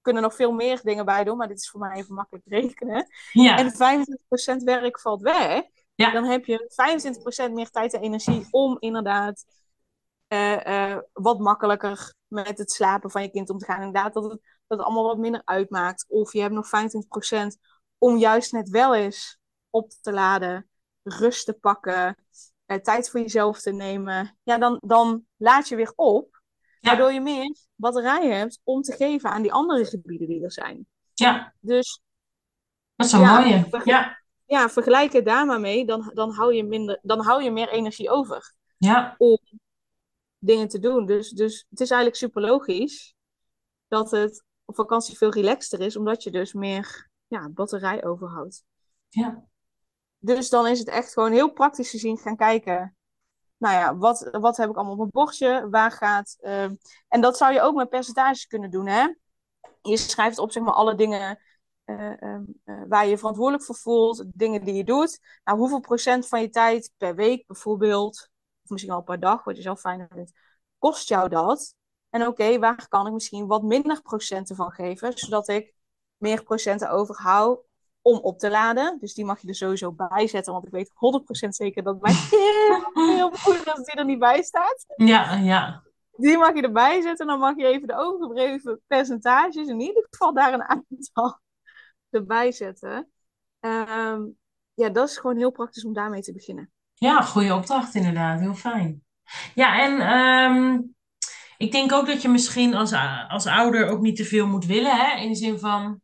kunnen 0.00 0.22
nog 0.22 0.34
veel 0.34 0.52
meer 0.52 0.81
dingen 0.82 1.05
bij 1.05 1.25
doen, 1.25 1.37
maar 1.37 1.49
dit 1.49 1.58
is 1.58 1.70
voor 1.70 1.81
mij 1.81 1.96
even 1.96 2.14
makkelijk 2.14 2.46
rekenen. 2.49 3.06
Ja, 3.32 3.58
En 3.58 3.72
25% 3.72 4.62
werk 4.64 5.00
valt 5.00 5.22
weg. 5.22 5.62
Ja. 5.94 6.11
Dan 6.11 6.25
heb 6.25 6.44
je 6.44 6.70
25% 7.49 7.52
meer 7.52 7.70
tijd 7.70 7.93
en 7.94 8.00
energie 8.00 8.46
om 8.50 8.76
inderdaad 8.79 9.44
eh, 10.26 10.90
eh, 10.93 10.99
wat 11.12 11.38
makkelijker 11.38 12.14
met 12.28 12.58
het 12.58 12.73
slapen 12.73 13.11
van 13.11 13.23
je 13.23 13.31
kind 13.31 13.50
om 13.50 13.58
te 13.58 13.64
gaan. 13.64 13.82
Inderdaad, 13.82 14.14
dat 14.14 14.23
het, 14.25 14.40
dat 14.67 14.78
het 14.78 14.81
allemaal 14.87 15.05
wat 15.06 15.19
minder 15.19 15.43
uitmaakt. 15.44 16.05
Of 16.08 16.32
je 16.32 16.40
hebt 16.40 16.55
nog 16.55 16.67
25% 16.67 17.58
om 17.99 18.17
juist 18.17 18.52
net 18.52 18.69
wel 18.69 18.94
eens 18.94 19.38
op 19.70 19.90
te 20.00 20.12
laden, 20.12 20.69
rust 21.02 21.44
te 21.46 21.52
pakken, 21.52 22.17
eh, 22.67 22.76
tijd 22.78 23.11
voor 23.11 23.20
jezelf 23.20 23.61
te 23.61 23.73
nemen. 23.73 24.38
Ja, 24.43 24.58
dan, 24.58 24.78
dan 24.87 25.26
laat 25.37 25.69
je 25.69 25.76
weer 25.76 25.93
op, 25.96 26.43
Ja. 26.81 26.88
waardoor 26.90 27.12
je 27.12 27.20
meer 27.20 27.56
batterij 27.75 28.26
hebt 28.29 28.61
om 28.64 28.82
te 28.82 28.93
geven 28.93 29.31
aan 29.31 29.43
die 29.43 29.52
andere 29.52 29.84
gebieden 29.84 30.29
die 30.29 30.44
er 30.44 30.52
zijn. 30.52 30.87
ja, 31.15 31.55
Dus 31.60 32.01
dat 32.96 33.06
is 33.06 33.12
een 33.12 33.20
Ja, 33.20 33.41
mooie. 33.41 33.81
Ja, 33.84 34.22
ja, 34.44 34.69
vergelijk 34.69 35.12
het 35.12 35.24
daar 35.24 35.46
maar 35.46 35.60
mee, 35.60 35.86
dan, 35.86 36.10
dan, 36.15 36.31
hou 36.31 36.55
je 36.55 36.65
minder, 36.65 36.98
dan 37.03 37.20
hou 37.20 37.43
je 37.43 37.51
meer 37.51 37.69
energie 37.69 38.10
over 38.10 38.55
ja, 38.79 39.15
om 39.19 39.39
dingen 40.38 40.69
te 40.69 40.78
doen. 40.78 41.06
Dus, 41.06 41.31
dus 41.31 41.66
het 41.70 41.81
is 41.81 41.90
eigenlijk 41.90 42.20
super 42.20 42.43
logisch 42.43 43.14
dat 43.88 44.10
het 44.10 44.44
op 44.64 44.74
vakantie 44.74 45.16
veel 45.16 45.31
relaxter 45.31 45.81
is, 45.81 45.96
omdat 45.96 46.22
je 46.22 46.31
dus 46.31 46.52
meer 46.52 47.10
ja, 47.26 47.48
batterij 47.48 48.05
overhoudt. 48.05 48.64
ja, 49.08 49.44
Dus 50.19 50.48
dan 50.48 50.66
is 50.66 50.78
het 50.78 50.88
echt 50.88 51.12
gewoon 51.12 51.32
heel 51.32 51.52
praktisch 51.52 51.90
gezien 51.90 52.19
gaan 52.19 52.36
kijken. 52.36 52.96
Nou 53.56 53.74
ja, 53.74 53.96
wat, 53.96 54.28
wat 54.31 54.56
heb 54.56 54.70
ik 54.70 54.74
allemaal 54.74 54.93
op 54.93 54.98
mijn 54.98 55.10
bordje? 55.10 55.69
Waar 55.70 55.90
gaat. 55.93 56.36
ehm, 56.40 56.74
en 57.08 57.20
dat 57.20 57.36
zou 57.36 57.52
je 57.52 57.60
ook 57.60 57.74
met 57.74 57.88
percentages 57.88 58.46
kunnen 58.46 58.70
doen, 58.70 58.86
hè? 58.86 59.14
Je 59.82 59.96
schrijft 59.96 60.38
op 60.38 60.52
zeg 60.52 60.62
maar 60.62 60.74
alle 60.74 60.94
dingen 60.94 61.38
ehm, 61.84 62.43
eh, 62.64 62.82
waar 62.88 63.05
je 63.05 63.10
je 63.10 63.19
verantwoordelijk 63.19 63.64
voor 63.64 63.74
voelt, 63.74 64.24
dingen 64.34 64.64
die 64.64 64.74
je 64.74 64.84
doet. 64.84 65.20
Nou, 65.44 65.58
hoeveel 65.58 65.81
procent 65.81 66.28
van 66.28 66.40
je 66.40 66.48
tijd 66.48 66.93
per 66.96 67.14
week 67.14 67.46
bijvoorbeeld, 67.46 68.28
of 68.67 68.73
misschien 68.73 68.94
al 68.94 69.03
per 69.03 69.20
dag, 69.20 69.44
wat 69.44 69.56
je 69.56 69.63
zelf 69.63 69.81
fijn 69.81 70.08
vindt, 70.11 70.32
kost 70.79 71.08
jou 71.08 71.29
dat? 71.29 71.75
En 72.11 72.27
oké, 72.27 72.58
waar 72.58 72.89
kan 72.89 73.06
ik 73.06 73.13
misschien 73.13 73.46
wat 73.46 73.63
minder 73.63 74.03
procenten 74.03 74.56
van 74.56 74.70
geven, 74.70 75.19
zodat 75.19 75.49
ik 75.49 75.75
meer 76.17 76.43
procenten 76.43 76.91
overhoud 76.91 77.61
om 78.03 78.19
op 78.19 78.39
te 78.39 78.51
laden. 78.51 78.99
Dus 79.01 79.15
die 79.15 79.25
mag 79.25 79.41
je 79.41 79.49
er 79.49 79.55
sowieso 79.55 79.93
bij 79.93 80.27
zetten, 80.27 80.53
want 80.53 80.67
ik 80.67 80.73
weet 80.73 80.91
100% 81.46 81.49
zeker 81.49 81.82
dat 81.82 82.01
bij 82.01 82.13
heel 82.94 83.31
veel 83.32 83.53
moeders 83.55 83.85
die 83.85 83.94
er 83.94 84.05
niet 84.05 84.19
bij 84.19 84.43
staat. 84.43 84.85
ja, 84.96 85.35
ja, 85.35 85.82
Die 86.17 86.39
mag 86.39 86.55
je 86.55 86.63
erbij 86.63 87.01
zetten. 87.03 87.27
Dan 87.27 87.39
mag 87.39 87.56
je 87.56 87.67
even 87.67 87.89
de 87.89 87.96
overgebleven 87.96 88.81
percentages, 88.87 89.67
in 89.67 89.81
ieder 89.81 90.06
geval 90.11 90.35
daar 90.35 90.53
een 90.53 90.63
aantal 90.63 91.41
erbij 92.11 92.53
zetten. 92.53 93.11
Ehm, 93.61 94.23
ja, 94.75 94.89
dat 94.89 95.08
is 95.08 95.19
gewoon 95.19 95.37
heel 95.37 95.51
praktisch 95.51 95.85
om 95.85 95.93
daarmee 95.93 96.23
te 96.23 96.32
beginnen. 96.32 96.70
Ja, 96.98 97.22
goede 97.22 97.55
opdracht 97.55 97.94
inderdaad. 97.94 98.41
Heel 98.41 98.55
fijn. 98.55 99.03
Ja, 99.55 99.81
en 99.82 100.00
ehm, 100.00 100.81
ik 101.56 101.72
denk 101.72 101.93
ook 101.93 102.06
dat 102.06 102.22
je 102.22 102.29
misschien 102.29 102.74
als, 102.74 102.93
als 103.29 103.46
ouder 103.46 103.88
ook 103.88 104.00
niet 104.00 104.17
te 104.17 104.24
veel 104.24 104.46
moet 104.46 104.67
willen, 104.67 104.96
hè? 104.96 105.20
In 105.20 105.29
de 105.29 105.34
zin 105.34 105.58
van, 105.58 106.00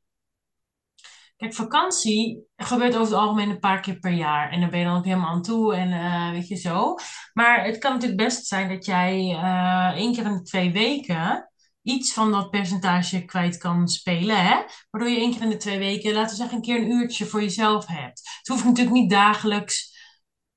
Kijk, 1.42 1.54
vakantie 1.54 2.46
gebeurt 2.56 2.94
over 2.94 3.12
het 3.12 3.22
algemeen 3.22 3.50
een 3.50 3.58
paar 3.58 3.80
keer 3.80 3.98
per 3.98 4.12
jaar. 4.12 4.50
En 4.50 4.60
dan 4.60 4.70
ben 4.70 4.78
je 4.78 4.84
dan 4.84 4.96
ook 4.96 5.04
helemaal 5.04 5.30
aan 5.30 5.42
toe 5.42 5.74
en 5.74 5.92
eh, 5.92 6.30
weet 6.30 6.48
je 6.48 6.56
zo. 6.56 6.94
Maar 7.32 7.64
het 7.64 7.78
kan 7.78 7.92
natuurlijk 7.92 8.22
best 8.22 8.46
zijn 8.46 8.68
dat 8.68 8.84
jij 8.84 9.18
uh, 9.30 9.98
één 9.98 10.14
keer 10.14 10.24
in 10.24 10.32
de 10.32 10.42
twee 10.42 10.72
weken 10.72 11.50
iets 11.82 12.12
van 12.12 12.32
dat 12.32 12.50
percentage 12.50 13.24
kwijt 13.24 13.58
kan 13.58 13.88
spelen. 13.88 14.36
Hè? 14.36 14.62
Waardoor 14.90 15.10
je 15.10 15.20
één 15.20 15.32
keer 15.32 15.42
in 15.42 15.50
de 15.50 15.56
twee 15.56 15.78
weken, 15.78 16.12
laten 16.12 16.30
we 16.30 16.36
zeggen, 16.36 16.56
een 16.56 16.62
keer 16.62 16.76
een 16.76 16.90
uurtje 16.90 17.26
voor 17.26 17.40
jezelf 17.40 17.86
hebt. 17.86 18.20
Het 18.38 18.48
hoeft 18.48 18.64
natuurlijk 18.64 18.96
niet 18.96 19.10
dagelijks 19.10 19.91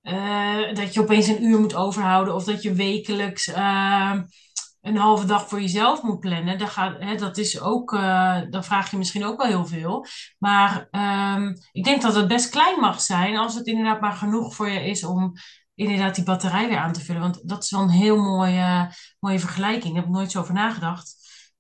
uh, 0.06 0.74
dat 0.74 0.94
je 0.94 1.02
opeens 1.02 1.28
een 1.28 1.44
uur 1.44 1.60
moet 1.60 1.76
overhouden. 1.76 2.36
Of 2.36 2.44
dat 2.44 2.62
je 2.62 2.74
wekelijks 2.74 3.48
een 4.86 4.98
halve 4.98 5.26
dag 5.26 5.48
voor 5.48 5.62
jezelf 5.62 6.02
moet 6.02 6.20
plannen, 6.20 6.58
dan 6.58 6.68
gaat, 6.68 6.96
hè, 7.00 7.16
dat 7.16 7.38
is 7.38 7.62
ook, 7.62 7.92
uh, 7.92 8.42
dan 8.50 8.64
vraag 8.64 8.92
je 8.92 8.98
misschien 8.98 9.26
ook 9.26 9.38
wel 9.38 9.48
heel 9.48 9.66
veel. 9.66 10.06
Maar 10.40 10.88
um, 11.36 11.58
ik 11.72 11.84
denk 11.84 12.02
dat 12.02 12.16
het 12.16 12.28
best 12.28 12.50
klein 12.50 12.80
mag 12.80 13.02
zijn 13.02 13.38
als 13.38 13.56
het 13.56 13.68
inderdaad 13.68 14.02
maar 14.02 14.14
genoeg 14.14 14.56
voor 14.56 14.70
je 14.70 14.86
is 14.86 15.04
om 15.04 15.34
inderdaad 15.76 16.16
die 16.16 16.24
batterij 16.24 16.68
weer 16.68 16.78
aan 16.78 16.94
te 16.94 17.02
vullen. 17.02 17.22
Want 17.22 17.50
dat 17.50 17.64
is 17.64 17.72
wel 17.72 17.82
een 17.82 17.90
heel 17.90 18.18
mooie, 18.18 18.92
mooie 19.20 19.40
vergelijking. 19.40 19.94
Daar 19.94 20.04
heb 20.04 20.06
ik 20.06 20.18
nooit 20.18 20.32
zo 20.32 20.40
over 20.40 20.54
nagedacht. 20.54 21.16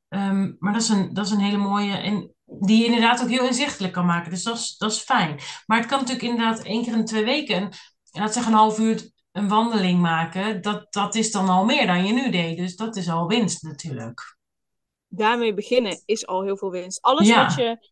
Um, 0.09 0.55
maar 0.59 0.73
dat 0.73 0.81
is, 0.81 0.89
een, 0.89 1.13
dat 1.13 1.25
is 1.25 1.31
een 1.31 1.39
hele 1.39 1.57
mooie 1.57 1.97
en 1.97 2.33
die 2.45 2.79
je 2.79 2.85
inderdaad 2.85 3.21
ook 3.21 3.29
heel 3.29 3.47
inzichtelijk 3.47 3.93
kan 3.93 4.05
maken. 4.05 4.31
Dus 4.31 4.43
dat 4.43 4.57
is, 4.57 4.77
dat 4.77 4.91
is 4.91 4.99
fijn. 4.99 5.39
Maar 5.65 5.77
het 5.77 5.87
kan 5.87 5.99
natuurlijk 5.99 6.27
inderdaad 6.27 6.63
één 6.63 6.83
keer 6.83 6.93
in 6.93 7.05
twee 7.05 7.25
weken, 7.25 7.69
laat 8.19 8.33
zeggen 8.33 8.51
een 8.51 8.57
half 8.57 8.79
uur 8.79 9.13
een 9.31 9.47
wandeling 9.47 9.99
maken, 9.99 10.61
dat, 10.61 10.93
dat 10.93 11.15
is 11.15 11.31
dan 11.31 11.49
al 11.49 11.65
meer 11.65 11.87
dan 11.87 12.05
je 12.05 12.13
nu 12.13 12.31
deed. 12.31 12.57
Dus 12.57 12.75
dat 12.75 12.95
is 12.95 13.09
al 13.09 13.27
winst 13.27 13.63
natuurlijk. 13.63 14.37
Daarmee 15.07 15.53
beginnen 15.53 16.01
is 16.05 16.27
al 16.27 16.43
heel 16.43 16.57
veel 16.57 16.71
winst. 16.71 17.01
Alles 17.01 17.33
wat 17.35 17.55
je 17.55 17.89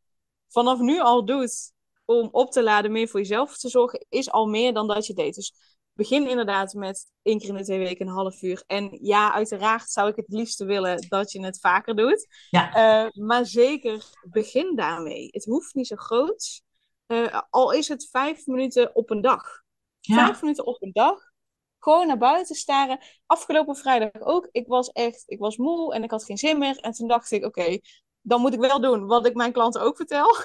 vanaf 0.47 0.79
nu 0.79 0.99
al 0.99 1.25
doet 1.25 1.71
om 2.05 2.29
op 2.31 2.51
te 2.51 2.63
laden, 2.63 2.91
meer 2.91 3.07
voor 3.07 3.19
jezelf 3.19 3.57
te 3.57 3.69
zorgen, 3.69 4.05
is 4.09 4.31
al 4.31 4.45
meer 4.45 4.73
dan 4.73 4.87
dat 4.87 5.05
je 5.05 5.13
deed. 5.13 5.35
Dus 5.35 5.53
begin 5.93 6.29
inderdaad 6.29 6.73
met 6.73 7.11
één 7.21 7.39
keer 7.39 7.49
in 7.49 7.55
de 7.55 7.63
twee 7.63 7.79
weken 7.79 8.07
een 8.07 8.13
half 8.13 8.41
uur. 8.41 8.63
En 8.67 8.97
ja, 9.01 9.33
uiteraard 9.33 9.89
zou 9.89 10.09
ik 10.09 10.15
het 10.15 10.25
liefste 10.27 10.65
willen 10.65 11.05
dat 11.07 11.31
je 11.31 11.45
het 11.45 11.59
vaker 11.59 11.95
doet. 11.95 12.27
Ja. 12.49 13.05
Uh, 13.05 13.11
maar 13.25 13.45
zeker 13.45 14.03
begin 14.29 14.75
daarmee. 14.75 15.27
Het 15.31 15.45
hoeft 15.45 15.73
niet 15.73 15.87
zo 15.87 15.95
groot. 15.95 16.61
Uh, 17.07 17.41
al 17.49 17.71
is 17.71 17.87
het 17.87 18.09
vijf 18.11 18.45
minuten 18.45 18.95
op 18.95 19.09
een 19.09 19.21
dag. 19.21 19.61
Ja. 20.05 20.25
Vijf 20.25 20.41
minuten 20.41 20.65
op 20.65 20.81
een 20.81 20.91
dag 20.91 21.31
gewoon 21.83 22.07
naar 22.07 22.17
buiten 22.17 22.55
staren. 22.55 22.99
Afgelopen 23.25 23.75
vrijdag 23.75 24.21
ook. 24.21 24.47
Ik 24.51 24.67
was 24.67 24.91
echt, 24.91 25.23
ik 25.25 25.39
was 25.39 25.57
moe 25.57 25.93
en 25.93 26.03
ik 26.03 26.11
had 26.11 26.25
geen 26.25 26.37
zin 26.37 26.57
meer. 26.57 26.77
En 26.77 26.91
toen 26.91 27.07
dacht 27.07 27.31
ik, 27.31 27.45
oké, 27.45 27.79
dan 28.21 28.41
moet 28.41 28.53
ik 28.53 28.59
wel 28.59 28.81
doen 28.81 29.05
wat 29.05 29.25
ik 29.25 29.35
mijn 29.35 29.51
klanten 29.51 29.81
ook 29.81 29.95
vertel. 29.95 30.27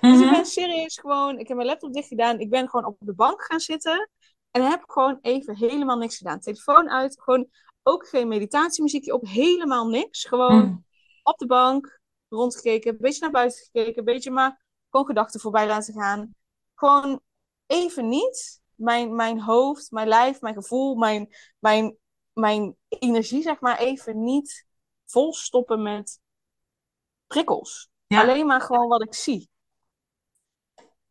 Dus 0.00 0.18
ik 0.18 0.24
mhm. 0.24 0.34
ben 0.34 0.46
serieus 0.46 0.98
gewoon, 0.98 1.38
ik 1.38 1.48
heb 1.48 1.56
mijn 1.56 1.68
laptop 1.68 1.92
dicht 1.92 2.08
gedaan. 2.08 2.38
Ik 2.38 2.50
ben 2.50 2.68
gewoon 2.68 2.86
op 2.86 2.96
de 3.00 3.14
bank 3.14 3.42
gaan 3.42 3.60
zitten. 3.60 4.10
En 4.50 4.62
heb 4.62 4.82
gewoon 4.86 5.18
even 5.20 5.56
helemaal 5.56 5.96
niks 5.96 6.16
gedaan. 6.16 6.40
Telefoon 6.40 6.90
uit, 6.90 7.20
gewoon 7.22 7.48
ook 7.82 8.08
geen 8.08 8.28
meditatiemuziekje 8.28 9.12
op, 9.12 9.26
helemaal 9.26 9.88
niks. 9.88 10.24
Gewoon 10.24 10.64
mhm. 10.64 10.76
op 11.22 11.38
de 11.38 11.46
bank, 11.46 12.00
rondgekeken, 12.28 12.90
een 12.90 12.98
beetje 13.00 13.20
naar 13.20 13.30
buiten 13.30 13.58
gekeken, 13.64 13.98
een 13.98 14.04
beetje 14.04 14.30
maar 14.30 14.64
gewoon 14.90 15.06
gedachten 15.06 15.40
voorbij 15.40 15.66
laten 15.66 15.94
gaan. 15.94 16.34
Gewoon 16.74 17.20
even 17.66 18.08
niet 18.08 18.60
mijn, 18.78 19.14
mijn 19.14 19.40
hoofd, 19.40 19.90
mijn 19.90 20.08
lijf, 20.08 20.40
mijn 20.40 20.54
gevoel, 20.54 20.94
mijn, 20.94 21.34
mijn, 21.58 21.96
mijn 22.32 22.76
energie, 22.88 23.42
zeg 23.42 23.60
maar, 23.60 23.78
even 23.78 24.24
niet 24.24 24.66
volstoppen 25.04 25.82
met 25.82 26.20
prikkels. 27.26 27.88
Alleen 28.06 28.46
maar 28.46 28.60
gewoon 28.60 28.88
wat 28.88 29.02
ik 29.02 29.14
zie. 29.14 29.50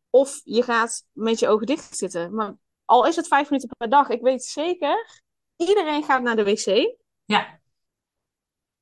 Of 0.09 0.41
je 0.43 0.63
gaat 0.63 1.05
met 1.12 1.39
je 1.39 1.47
ogen 1.47 1.65
dicht 1.65 1.97
zitten. 1.97 2.36
Maar 2.36 2.57
al 2.86 3.05
is 3.05 3.15
het 3.15 3.27
vijf 3.27 3.50
minuten 3.50 3.69
per 3.77 3.89
dag, 3.89 4.09
ik 4.09 4.21
weet 4.21 4.43
zeker, 4.43 5.21
iedereen 5.55 6.03
gaat 6.03 6.21
naar 6.21 6.36
de 6.36 6.43
wc. 6.43 6.97
Ja. 7.25 7.59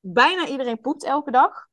Bijna 0.00 0.46
iedereen 0.46 0.80
poept 0.80 1.04
elke 1.04 1.30
dag. 1.30 1.66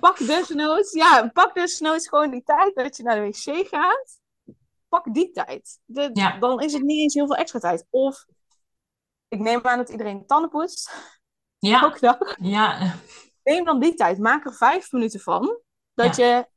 Pak 0.00 0.18
desnoods, 0.18 0.92
ja, 0.92 1.28
pak 1.28 1.54
desnoods 1.54 2.08
gewoon 2.08 2.30
die 2.30 2.42
tijd 2.42 2.74
dat 2.74 2.96
je 2.96 3.02
naar 3.02 3.14
de 3.14 3.22
wc 3.22 3.68
gaat 3.68 4.20
pak 4.88 5.14
die 5.14 5.30
tijd. 5.30 5.80
De, 5.84 6.36
Dan 6.40 6.60
is 6.60 6.72
het 6.72 6.82
niet 6.82 7.00
eens 7.00 7.14
heel 7.14 7.26
veel 7.26 7.36
extra 7.36 7.58
tijd. 7.58 7.86
Of 7.90 8.26
ik 9.28 9.38
neem 9.38 9.60
aan 9.62 9.78
dat 9.78 9.88
iedereen 9.88 10.26
tanden 10.26 10.50
poetst. 10.50 10.92
Ja. 11.58 11.80
Elke 11.82 12.00
dag. 12.00 12.36
Ja. 12.40 12.94
Neem 13.42 13.64
dan 13.64 13.80
die 13.80 13.94
tijd. 13.94 14.18
Maak 14.18 14.44
er 14.44 14.54
vijf 14.54 14.92
minuten 14.92 15.20
van. 15.20 15.60
Dat 15.94 16.16
je 16.16 16.48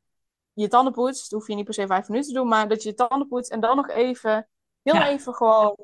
je 0.52 0.68
tanden 0.68 0.92
poetst. 0.92 1.30
hoef 1.30 1.46
je 1.46 1.54
niet 1.54 1.64
per 1.64 1.74
se 1.74 1.86
vijf 1.86 2.08
minuten 2.08 2.32
te 2.32 2.38
doen. 2.38 2.48
Maar 2.48 2.68
dat 2.68 2.82
je 2.82 2.88
je 2.88 2.94
tanden 2.94 3.28
poetst. 3.28 3.50
En 3.50 3.60
dan 3.60 3.76
nog 3.76 3.88
even, 3.88 4.48
heel 4.82 5.02
even 5.02 5.34
gewoon, 5.34 5.76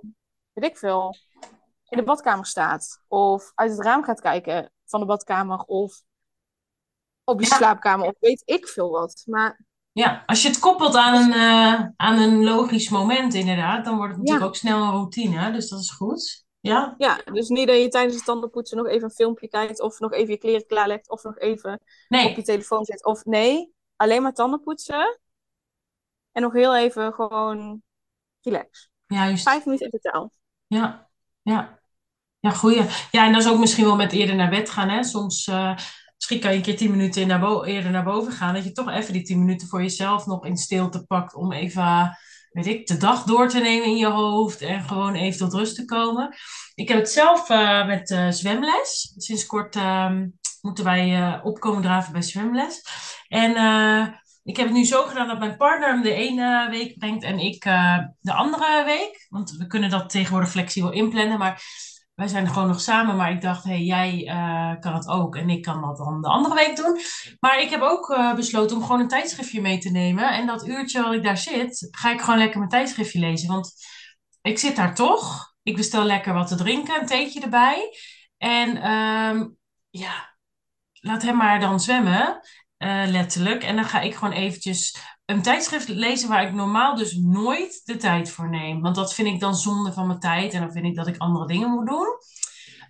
weet 0.52 0.70
ik 0.70 0.78
veel, 0.78 1.14
in 1.88 1.98
de 1.98 2.04
badkamer 2.04 2.46
staat. 2.46 3.02
Of 3.06 3.52
uit 3.54 3.70
het 3.70 3.80
raam 3.80 4.04
gaat 4.04 4.20
kijken 4.20 4.72
van 4.84 5.00
de 5.00 5.06
badkamer. 5.06 5.58
Of 5.58 6.02
op 7.24 7.40
je 7.40 7.46
slaapkamer. 7.46 8.06
Of 8.06 8.14
weet 8.20 8.42
ik 8.44 8.68
veel 8.68 8.90
wat. 8.90 9.22
Maar 9.26 9.66
ja, 9.98 10.22
als 10.26 10.42
je 10.42 10.48
het 10.48 10.58
koppelt 10.58 10.94
aan 10.94 11.14
een, 11.14 11.36
uh, 11.36 11.86
aan 11.96 12.18
een 12.18 12.44
logisch 12.44 12.88
moment, 12.88 13.34
inderdaad, 13.34 13.84
dan 13.84 13.96
wordt 13.96 14.12
het 14.12 14.20
natuurlijk 14.20 14.46
ook 14.46 14.56
snel 14.56 14.82
een 14.82 14.90
routine. 14.90 15.52
Dus 15.52 15.68
dat 15.68 15.80
is 15.80 15.90
goed. 15.90 16.46
Ja? 16.60 16.94
ja, 16.98 17.20
dus 17.32 17.48
niet 17.48 17.66
dat 17.66 17.76
je 17.76 17.88
tijdens 17.88 18.14
het 18.14 18.24
tandenpoetsen 18.24 18.76
nog 18.76 18.86
even 18.86 19.04
een 19.04 19.14
filmpje 19.14 19.48
kijkt, 19.48 19.80
of 19.80 19.98
nog 19.98 20.12
even 20.12 20.30
je 20.30 20.38
kleren 20.38 20.66
klaarlegt, 20.66 21.10
of 21.10 21.22
nog 21.22 21.38
even 21.38 21.72
op 22.08 22.36
je 22.36 22.42
telefoon 22.42 22.84
zit. 22.84 23.04
Of 23.04 23.24
nee, 23.24 23.72
alleen 23.96 24.22
maar 24.22 24.32
tandenpoetsen. 24.32 25.20
En 26.32 26.42
nog 26.42 26.52
heel 26.52 26.76
even 26.76 27.12
gewoon 27.12 27.82
relax. 28.40 28.90
Juist. 29.06 29.42
Vijf 29.42 29.64
minuten 29.64 29.90
in 29.90 30.00
totaal. 30.00 30.32
Ja, 30.66 31.08
ja. 31.42 31.78
Ja, 32.40 32.50
goeie. 32.50 32.82
Ja, 33.10 33.26
en 33.26 33.32
dat 33.32 33.42
is 33.42 33.48
ook 33.48 33.58
misschien 33.58 33.84
wel 33.84 33.96
met 33.96 34.12
eerder 34.12 34.34
naar 34.34 34.50
bed 34.50 34.70
gaan. 34.70 34.88
Hè? 34.88 35.02
Soms 35.02 35.46
uh, 35.46 35.76
misschien 36.18 36.40
kan 36.40 36.50
je 36.50 36.56
een 36.56 36.62
keer 36.62 36.76
tien 36.76 36.90
minuten 36.90 37.26
naar 37.26 37.62
eerder 37.64 37.90
naar 37.90 38.04
boven 38.04 38.32
gaan. 38.32 38.54
Dat 38.54 38.64
je 38.64 38.72
toch 38.72 38.90
even 38.90 39.12
die 39.12 39.22
tien 39.22 39.38
minuten 39.38 39.68
voor 39.68 39.82
jezelf 39.82 40.26
nog 40.26 40.44
in 40.44 40.56
stilte 40.56 41.06
pakt. 41.06 41.34
Om 41.34 41.52
even, 41.52 42.18
weet 42.50 42.66
ik, 42.66 42.86
de 42.86 42.96
dag 42.96 43.22
door 43.22 43.48
te 43.48 43.58
nemen 43.58 43.86
in 43.86 43.96
je 43.96 44.06
hoofd. 44.06 44.60
En 44.60 44.82
gewoon 44.82 45.14
even 45.14 45.38
tot 45.38 45.52
rust 45.52 45.74
te 45.74 45.84
komen. 45.84 46.36
Ik 46.74 46.88
heb 46.88 46.98
het 46.98 47.10
zelf 47.10 47.50
uh, 47.50 47.86
met 47.86 48.10
uh, 48.10 48.30
zwemles. 48.30 49.14
Sinds 49.16 49.46
kort 49.46 49.76
uh, 49.76 50.12
moeten 50.60 50.84
wij 50.84 51.18
uh, 51.18 51.44
opkomen 51.44 51.82
draven 51.82 52.12
bij 52.12 52.22
zwemles. 52.22 52.82
En 53.28 53.50
ik 54.44 54.56
heb 54.56 54.66
het 54.66 54.76
nu 54.76 54.84
zo 54.84 55.02
gedaan 55.02 55.28
dat 55.28 55.38
mijn 55.38 55.56
partner 55.56 55.88
hem 55.88 56.02
de 56.02 56.12
ene 56.12 56.66
week 56.70 56.98
brengt 56.98 57.24
en 57.24 57.38
ik 57.38 57.62
de 58.20 58.32
andere 58.32 58.84
week. 58.84 59.26
Want 59.28 59.50
we 59.50 59.66
kunnen 59.66 59.90
dat 59.90 60.10
tegenwoordig 60.10 60.50
flexibel 60.50 60.92
inplannen. 60.92 61.38
Maar 61.38 61.62
wij 62.18 62.28
zijn 62.28 62.48
gewoon 62.48 62.68
nog 62.68 62.80
samen, 62.80 63.16
maar 63.16 63.30
ik 63.30 63.40
dacht, 63.40 63.64
hey, 63.64 63.82
jij 63.82 64.26
uh, 64.26 64.80
kan 64.80 64.94
het 64.94 65.08
ook 65.08 65.36
en 65.36 65.50
ik 65.50 65.62
kan 65.62 65.80
dat 65.80 65.96
dan 65.96 66.22
de 66.22 66.28
andere 66.28 66.54
week 66.54 66.76
doen. 66.76 67.00
Maar 67.40 67.60
ik 67.60 67.70
heb 67.70 67.80
ook 67.80 68.08
uh, 68.08 68.34
besloten 68.34 68.76
om 68.76 68.82
gewoon 68.82 69.00
een 69.00 69.08
tijdschriftje 69.08 69.60
mee 69.60 69.78
te 69.78 69.90
nemen. 69.90 70.32
En 70.32 70.46
dat 70.46 70.66
uurtje 70.66 71.02
waar 71.02 71.14
ik 71.14 71.22
daar 71.22 71.36
zit, 71.36 71.88
ga 71.90 72.12
ik 72.12 72.20
gewoon 72.20 72.38
lekker 72.38 72.58
mijn 72.58 72.70
tijdschriftje 72.70 73.18
lezen. 73.18 73.48
Want 73.48 73.72
ik 74.42 74.58
zit 74.58 74.76
daar 74.76 74.94
toch. 74.94 75.54
Ik 75.62 75.76
bestel 75.76 76.04
lekker 76.04 76.34
wat 76.34 76.48
te 76.48 76.54
drinken, 76.54 77.00
een 77.00 77.06
theetje 77.06 77.40
erbij. 77.40 77.96
En 78.36 78.90
um, 78.90 79.56
ja, 79.90 80.36
laat 80.92 81.22
hem 81.22 81.36
maar 81.36 81.60
dan 81.60 81.80
zwemmen, 81.80 82.40
uh, 82.78 83.02
letterlijk. 83.06 83.62
En 83.62 83.76
dan 83.76 83.84
ga 83.84 84.00
ik 84.00 84.14
gewoon 84.14 84.34
eventjes 84.34 84.96
een 85.28 85.42
tijdschrift 85.42 85.88
lezen 85.88 86.28
waar 86.28 86.46
ik 86.46 86.52
normaal 86.52 86.94
dus 86.94 87.14
nooit 87.16 87.80
de 87.84 87.96
tijd 87.96 88.30
voor 88.30 88.48
neem. 88.48 88.80
Want 88.80 88.94
dat 88.94 89.14
vind 89.14 89.28
ik 89.28 89.40
dan 89.40 89.54
zonde 89.54 89.92
van 89.92 90.06
mijn 90.06 90.18
tijd 90.18 90.52
en 90.52 90.60
dan 90.60 90.72
vind 90.72 90.84
ik 90.84 90.94
dat 90.94 91.06
ik 91.06 91.16
andere 91.18 91.46
dingen 91.46 91.70
moet 91.70 91.86
doen. 91.86 92.06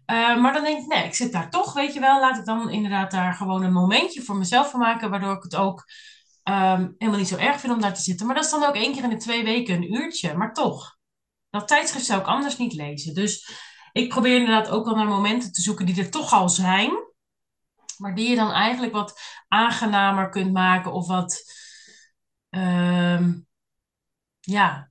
Uh, 0.06 0.40
maar 0.40 0.52
dan 0.52 0.62
denk 0.62 0.78
ik, 0.78 0.86
nee, 0.86 1.04
ik 1.04 1.14
zit 1.14 1.32
daar 1.32 1.50
toch, 1.50 1.72
weet 1.72 1.94
je 1.94 2.00
wel. 2.00 2.20
Laat 2.20 2.38
ik 2.38 2.44
dan 2.44 2.70
inderdaad 2.70 3.10
daar 3.10 3.34
gewoon 3.34 3.62
een 3.62 3.72
momentje 3.72 4.22
voor 4.22 4.36
mezelf 4.36 4.70
van 4.70 4.80
maken, 4.80 5.10
waardoor 5.10 5.36
ik 5.36 5.42
het 5.42 5.56
ook 5.56 5.84
um, 6.44 6.94
helemaal 6.98 7.20
niet 7.20 7.28
zo 7.28 7.36
erg 7.36 7.60
vind 7.60 7.72
om 7.72 7.80
daar 7.80 7.94
te 7.94 8.02
zitten. 8.02 8.26
Maar 8.26 8.34
dat 8.34 8.44
is 8.44 8.50
dan 8.50 8.64
ook 8.64 8.74
één 8.74 8.92
keer 8.92 9.02
in 9.02 9.10
de 9.10 9.16
twee 9.16 9.44
weken 9.44 9.74
een 9.74 9.94
uurtje, 9.94 10.34
maar 10.34 10.52
toch. 10.52 10.96
Dat 11.50 11.68
tijdschrift 11.68 12.06
zou 12.06 12.20
ik 12.20 12.26
anders 12.26 12.56
niet 12.56 12.72
lezen. 12.72 13.14
Dus 13.14 13.50
ik 13.92 14.08
probeer 14.08 14.36
inderdaad 14.36 14.70
ook 14.70 14.84
wel 14.84 14.96
naar 14.96 15.06
momenten 15.06 15.52
te 15.52 15.60
zoeken 15.60 15.86
die 15.86 15.98
er 15.98 16.10
toch 16.10 16.32
al 16.32 16.48
zijn. 16.48 16.90
Maar 17.96 18.14
die 18.14 18.30
je 18.30 18.36
dan 18.36 18.52
eigenlijk 18.52 18.92
wat 18.92 19.20
aangenamer 19.48 20.28
kunt 20.28 20.52
maken 20.52 20.92
of 20.92 21.06
wat 21.06 21.42
uh, 22.50 23.26
ja, 24.40 24.90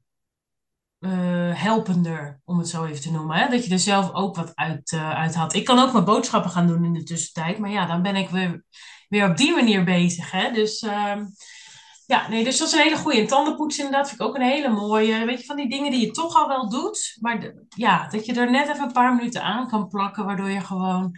uh, 1.00 1.62
helpender, 1.62 2.42
om 2.46 2.58
het 2.58 2.70
zo 2.70 2.86
even 2.86 3.02
te 3.02 3.12
noemen. 3.12 3.38
Hè? 3.38 3.50
Dat 3.50 3.66
je 3.66 3.72
er 3.72 3.80
zelf 3.80 4.14
ook 4.14 4.36
wat 4.36 4.56
uit, 4.56 4.92
uh, 4.92 5.12
uit 5.12 5.36
had. 5.36 5.54
Ik 5.54 5.66
kan 5.66 5.80
ook 5.80 5.94
mijn 5.94 6.06
boodschappen 6.06 6.52
gaan 6.52 6.68
doen 6.68 6.86
in 6.86 6.94
de 6.94 7.04
tussentijd, 7.04 7.58
maar 7.58 7.70
ja, 7.70 7.86
dan 7.86 8.02
ben 8.02 8.16
ik 8.16 8.30
weer, 8.30 8.64
weer 9.10 9.30
op 9.30 9.38
die 9.38 9.56
manier 9.56 9.84
bezig. 9.84 10.32
Hè? 10.32 10.52
Dus 10.52 10.82
uh, 10.82 11.16
ja, 12.06 12.28
nee, 12.30 12.44
dus 12.44 12.58
dat 12.58 12.68
is 12.68 12.74
een 12.74 12.80
hele 12.80 12.98
goede. 12.98 13.20
En 13.20 13.28
tandenpoetsen 13.28 13.84
inderdaad 13.84 14.10
vind 14.10 14.22
ik 14.22 14.28
ook 14.28 14.36
een 14.36 14.42
hele 14.42 14.70
mooie. 14.70 15.26
Weet 15.26 15.40
je, 15.40 15.46
van 15.46 15.56
die 15.56 15.70
dingen 15.70 15.92
die 15.92 16.06
je 16.06 16.12
toch 16.12 16.36
al 16.36 16.48
wel 16.48 16.70
doet, 16.70 17.18
maar 17.20 17.54
ja, 17.76 18.08
dat 18.08 18.26
je 18.26 18.34
er 18.34 18.52
net 18.52 18.70
even 18.70 18.84
een 18.84 18.92
paar 18.92 19.16
minuten 19.16 19.44
aan 19.44 19.68
kan 19.68 19.88
plakken, 19.88 20.26
waardoor 20.26 20.50
je 20.50 20.62
gewoon 20.62 21.18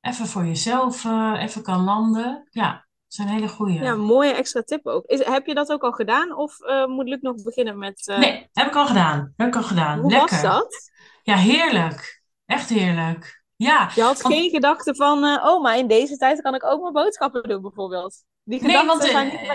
even 0.00 0.26
voor 0.26 0.46
jezelf 0.46 1.04
uh, 1.04 1.36
even 1.38 1.62
kan 1.62 1.84
landen. 1.84 2.48
Ja, 2.50 2.87
zijn 3.08 3.28
hele 3.28 3.48
goede. 3.48 3.72
Ja, 3.72 3.94
mooie 3.94 4.32
extra 4.32 4.62
tip 4.62 4.86
ook. 4.86 5.06
Is, 5.06 5.24
heb 5.24 5.46
je 5.46 5.54
dat 5.54 5.72
ook 5.72 5.82
al 5.82 5.92
gedaan 5.92 6.36
of 6.36 6.60
uh, 6.60 6.86
moet 6.86 7.08
Luc 7.08 7.20
nog 7.20 7.42
beginnen 7.42 7.78
met... 7.78 8.06
Uh... 8.10 8.18
Nee, 8.18 8.48
heb 8.52 8.66
ik 8.66 8.76
al 8.76 8.86
gedaan. 8.86 9.32
Heb 9.36 9.46
ik 9.48 9.56
al 9.56 9.62
gedaan. 9.62 9.98
Hoe 9.98 10.10
Lekker. 10.10 10.30
was 10.30 10.42
dat? 10.42 10.90
Ja, 11.22 11.36
heerlijk. 11.36 12.22
Echt 12.46 12.68
heerlijk. 12.68 13.42
Ja. 13.56 13.90
Je 13.94 14.02
had 14.02 14.22
want- 14.22 14.34
geen 14.34 14.50
gedachte 14.50 14.94
van, 14.94 15.24
uh, 15.24 15.44
oh, 15.44 15.62
maar 15.62 15.78
in 15.78 15.86
deze 15.86 16.16
tijd 16.16 16.40
kan 16.40 16.54
ik 16.54 16.64
ook 16.64 16.80
mijn 16.80 16.92
boodschappen 16.92 17.42
doen 17.42 17.62
bijvoorbeeld. 17.62 18.24
Die 18.44 18.62
Nee, 18.62 18.86
want, 18.86 19.02
zijn 19.02 19.30
eh. 19.30 19.50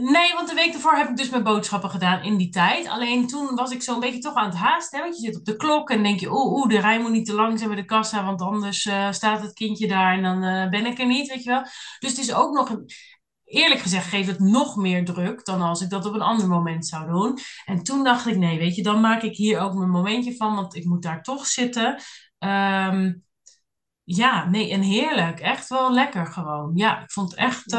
Nee, 0.00 0.34
want 0.34 0.48
de 0.48 0.54
week 0.54 0.74
ervoor 0.74 0.96
heb 0.96 1.08
ik 1.08 1.16
dus 1.16 1.30
mijn 1.30 1.42
boodschappen 1.42 1.90
gedaan 1.90 2.22
in 2.22 2.36
die 2.36 2.48
tijd. 2.48 2.88
Alleen 2.88 3.26
toen 3.26 3.54
was 3.54 3.70
ik 3.70 3.82
zo'n 3.82 4.00
beetje 4.00 4.18
toch 4.18 4.34
aan 4.34 4.48
het 4.48 4.58
haasten. 4.58 4.98
Hè? 4.98 5.04
Want 5.04 5.20
je 5.20 5.26
zit 5.26 5.36
op 5.36 5.44
de 5.44 5.56
klok 5.56 5.90
en 5.90 6.02
denk 6.02 6.20
je, 6.20 6.32
oeh, 6.32 6.52
oeh, 6.52 6.68
de 6.68 6.80
rij 6.80 7.00
moet 7.00 7.10
niet 7.10 7.26
te 7.26 7.34
lang 7.34 7.58
zijn 7.58 7.70
bij 7.70 7.80
de 7.80 7.84
kassa. 7.84 8.24
Want 8.24 8.42
anders 8.42 8.86
eh, 8.86 9.12
staat 9.12 9.42
het 9.42 9.52
kindje 9.52 9.88
daar 9.88 10.12
en 10.12 10.22
dan 10.22 10.42
eh, 10.42 10.68
ben 10.68 10.86
ik 10.86 10.98
er 10.98 11.06
niet, 11.06 11.28
weet 11.28 11.42
je 11.42 11.50
wel. 11.50 11.62
Dus 11.98 12.10
het 12.10 12.18
is 12.18 12.34
ook 12.34 12.54
nog, 12.54 12.68
een, 12.68 12.90
eerlijk 13.44 13.80
gezegd, 13.80 14.06
geeft 14.06 14.28
het 14.28 14.38
nog 14.38 14.76
meer 14.76 15.04
druk 15.04 15.44
dan 15.44 15.60
als 15.60 15.80
ik 15.80 15.90
dat 15.90 16.06
op 16.06 16.14
een 16.14 16.20
ander 16.20 16.48
moment 16.48 16.86
zou 16.86 17.12
doen. 17.12 17.38
En 17.64 17.82
toen 17.82 18.04
dacht 18.04 18.26
ik, 18.26 18.36
nee, 18.36 18.58
weet 18.58 18.74
je, 18.74 18.82
dan 18.82 19.00
maak 19.00 19.22
ik 19.22 19.36
hier 19.36 19.60
ook 19.60 19.74
mijn 19.74 19.90
momentje 19.90 20.36
van. 20.36 20.54
Want 20.54 20.74
ik 20.74 20.84
moet 20.84 21.02
daar 21.02 21.22
toch 21.22 21.46
zitten. 21.46 22.00
Ehm, 22.38 23.12
ja, 24.04 24.48
nee, 24.48 24.70
en 24.72 24.80
heerlijk. 24.80 25.40
Echt 25.40 25.68
wel 25.68 25.92
lekker 25.92 26.26
gewoon. 26.26 26.70
Ja, 26.74 27.02
ik 27.02 27.12
vond 27.12 27.30
het 27.30 27.38
echt. 27.38 27.72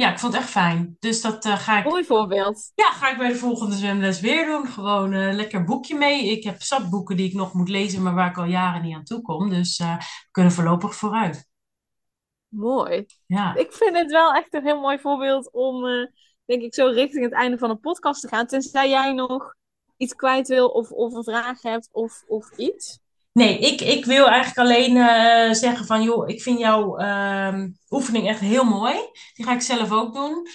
Ja, 0.00 0.12
ik 0.12 0.18
vond 0.18 0.32
het 0.32 0.42
echt 0.42 0.50
fijn. 0.50 0.96
Dus 0.98 1.20
dat 1.20 1.44
eh, 1.44 1.58
ga 1.58 1.78
ik, 1.78 1.84
Mooi 1.84 2.04
voorbeeld. 2.04 2.72
ja, 2.74 2.90
ga 2.90 3.10
ik 3.10 3.18
bij 3.18 3.28
de 3.28 3.34
volgende 3.34 3.76
zwemles 3.76 4.20
weer 4.20 4.46
doen. 4.46 4.66
Gewoon 4.66 5.12
een 5.12 5.34
lekker 5.34 5.64
boekje 5.64 5.96
mee. 5.96 6.30
Ik 6.30 6.44
heb 6.44 6.62
zat 6.62 6.90
boeken 6.90 7.16
die 7.16 7.26
ik 7.26 7.34
nog 7.34 7.52
moet 7.52 7.68
lezen, 7.68 8.02
maar 8.02 8.14
waar 8.14 8.30
ik 8.30 8.38
al 8.38 8.44
jaren 8.44 8.82
niet 8.82 8.94
aan 8.94 9.04
toe 9.04 9.22
kom. 9.22 9.50
Dus 9.50 9.78
eh, 9.78 9.96
we 9.98 10.28
kunnen 10.30 10.52
voorlopig 10.52 10.94
vooruit. 10.94 11.48
Mooi. 12.48 13.06
Ja, 13.26 13.54
Ik 13.54 13.72
vind 13.72 13.96
het 13.96 14.10
wel 14.10 14.32
echt 14.34 14.54
een 14.54 14.64
heel 14.64 14.80
mooi 14.80 14.98
voorbeeld 14.98 15.52
om, 15.52 15.84
denk 16.44 16.62
ik, 16.62 16.74
zo 16.74 16.86
richting 16.86 17.24
het 17.24 17.32
einde 17.32 17.58
van 17.58 17.70
een 17.70 17.80
podcast 17.80 18.20
te 18.20 18.28
gaan. 18.28 18.46
Tenzij 18.46 18.88
jij 18.88 19.12
nog 19.12 19.54
iets 19.96 20.14
kwijt 20.14 20.48
wil 20.48 20.68
of, 20.68 20.90
of 20.90 21.14
een 21.14 21.24
vraag 21.24 21.62
hebt 21.62 21.88
of, 21.92 22.24
of 22.26 22.50
iets. 22.56 23.00
Nee, 23.32 23.58
ik, 23.58 23.80
ik 23.80 24.04
wil 24.04 24.28
eigenlijk 24.28 24.58
alleen 24.58 24.96
eh, 24.96 25.52
zeggen 25.52 25.86
van, 25.86 26.02
joh, 26.02 26.28
ik 26.28 26.42
vind 26.42 26.58
jouw 26.58 26.96
ehm, 26.96 27.70
oefening 27.90 28.28
echt 28.28 28.40
heel 28.40 28.64
mooi. 28.64 28.94
Die 29.34 29.44
ga 29.44 29.52
ik 29.52 29.60
zelf 29.60 29.92
ook 29.92 30.14
doen. 30.14 30.46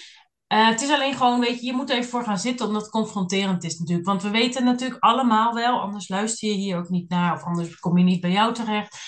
Eh, 0.46 0.68
het 0.68 0.82
is 0.82 0.90
alleen 0.90 1.14
gewoon, 1.14 1.40
weet 1.40 1.60
je, 1.60 1.66
je 1.66 1.72
moet 1.72 1.90
er 1.90 1.96
even 1.96 2.10
voor 2.10 2.24
gaan 2.24 2.38
zitten, 2.38 2.66
omdat 2.66 2.82
het 2.82 2.90
confronterend 2.90 3.64
is 3.64 3.78
natuurlijk. 3.78 4.06
Want 4.06 4.22
we 4.22 4.30
weten 4.30 4.64
natuurlijk 4.64 5.02
allemaal 5.02 5.54
wel, 5.54 5.80
anders 5.80 6.08
luister 6.08 6.48
je 6.48 6.54
hier 6.54 6.76
ook 6.76 6.88
niet 6.88 7.08
naar, 7.08 7.34
of 7.34 7.42
anders 7.42 7.78
kom 7.78 7.98
je 7.98 8.04
niet 8.04 8.20
bij 8.20 8.30
jou 8.30 8.54
terecht, 8.54 8.98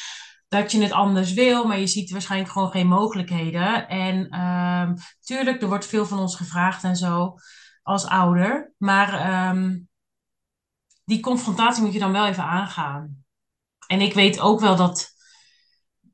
dat 0.49 0.73
je 0.73 0.83
het 0.83 0.93
anders 0.93 1.33
wil, 1.33 1.67
maar 1.67 1.79
je 1.79 1.87
ziet 1.87 2.11
waarschijnlijk 2.11 2.53
gewoon 2.53 2.71
geen 2.71 2.87
mogelijkheden. 2.87 3.89
En 3.89 4.29
ehm, 4.29 4.95
tuurlijk, 5.21 5.63
er 5.63 5.69
wordt 5.69 5.87
veel 5.87 6.07
van 6.07 6.19
ons 6.19 6.37
gevraagd 6.37 6.85
en 6.85 6.97
zo, 6.97 7.35
als 7.83 8.07
ouder. 8.07 8.73
Maar 8.79 9.13
ehm, 9.13 9.79
die 11.05 11.21
confrontatie 11.21 11.83
moet 11.83 11.93
je 11.93 11.99
dan 11.99 12.13
wel 12.13 12.27
even 12.27 12.45
aangaan. 12.45 13.25
En 13.89 14.01
ik 14.01 14.15
weet 14.15 14.41
ook 14.41 14.61
wel 14.61 14.77
dat 14.77 15.17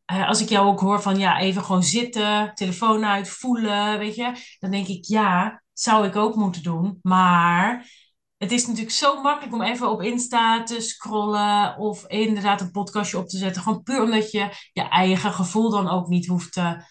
eh, 0.04 0.28
als 0.28 0.40
ik 0.40 0.48
jou 0.48 0.66
ook 0.66 0.80
hoor 0.80 1.02
van 1.02 1.18
ja, 1.18 1.38
even 1.38 1.64
gewoon 1.64 1.82
zitten, 1.82 2.54
telefoon 2.54 3.04
uit, 3.04 3.28
voelen, 3.28 3.98
weet 3.98 4.14
je, 4.14 4.32
dan 4.58 4.70
denk 4.70 4.86
ik 4.86 5.04
ja, 5.04 5.62
zou 5.72 6.06
ik 6.06 6.16
ook 6.16 6.34
moeten 6.34 6.62
doen. 6.62 6.98
Maar 7.02 7.90
het 8.36 8.52
is 8.52 8.66
natuurlijk 8.66 8.94
zo 8.94 9.22
makkelijk 9.22 9.54
om 9.54 9.62
even 9.62 9.90
op 9.90 10.02
Insta 10.02 10.62
te 10.62 10.80
scrollen 10.80 11.76
of 11.76 12.04
inderdaad 12.06 12.60
een 12.60 12.70
podcastje 12.70 13.18
op 13.18 13.28
te 13.28 13.36
zetten. 13.36 13.62
Gewoon 13.62 13.82
puur 13.82 14.02
omdat 14.02 14.30
je 14.30 14.48
je 14.72 14.82
eigen 14.88 15.32
gevoel 15.32 15.70
dan 15.70 15.88
ook 15.88 16.08
niet 16.08 16.26
hoeft 16.26 16.52
te 16.52 16.84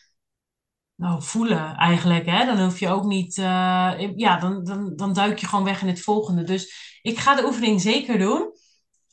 nou, 0.95 1.23
voelen 1.23 1.75
eigenlijk. 1.75 2.25
Hè? 2.25 2.45
Dan 2.45 2.59
hoef 2.63 2.79
je 2.79 2.89
ook 2.89 3.05
niet, 3.05 3.37
eh, 3.37 4.15
ja, 4.15 4.37
dan, 4.39 4.63
dan, 4.63 4.95
dan 4.95 5.13
duik 5.13 5.39
je 5.39 5.47
gewoon 5.47 5.65
weg 5.65 5.81
in 5.81 5.87
het 5.87 6.01
volgende. 6.01 6.43
Dus 6.43 6.99
ik 7.01 7.19
ga 7.19 7.35
de 7.35 7.45
oefening 7.45 7.81
zeker 7.81 8.19
doen. 8.19 8.51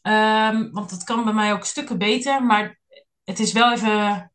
Ehm, 0.02 0.70
want 0.70 0.90
dat 0.90 1.04
kan 1.04 1.24
bij 1.24 1.32
mij 1.32 1.52
ook 1.52 1.64
stukken 1.64 1.98
beter, 1.98 2.42
maar 2.42 2.78
het 3.24 3.38
is 3.38 3.52
wel 3.52 3.72
even, 3.72 4.32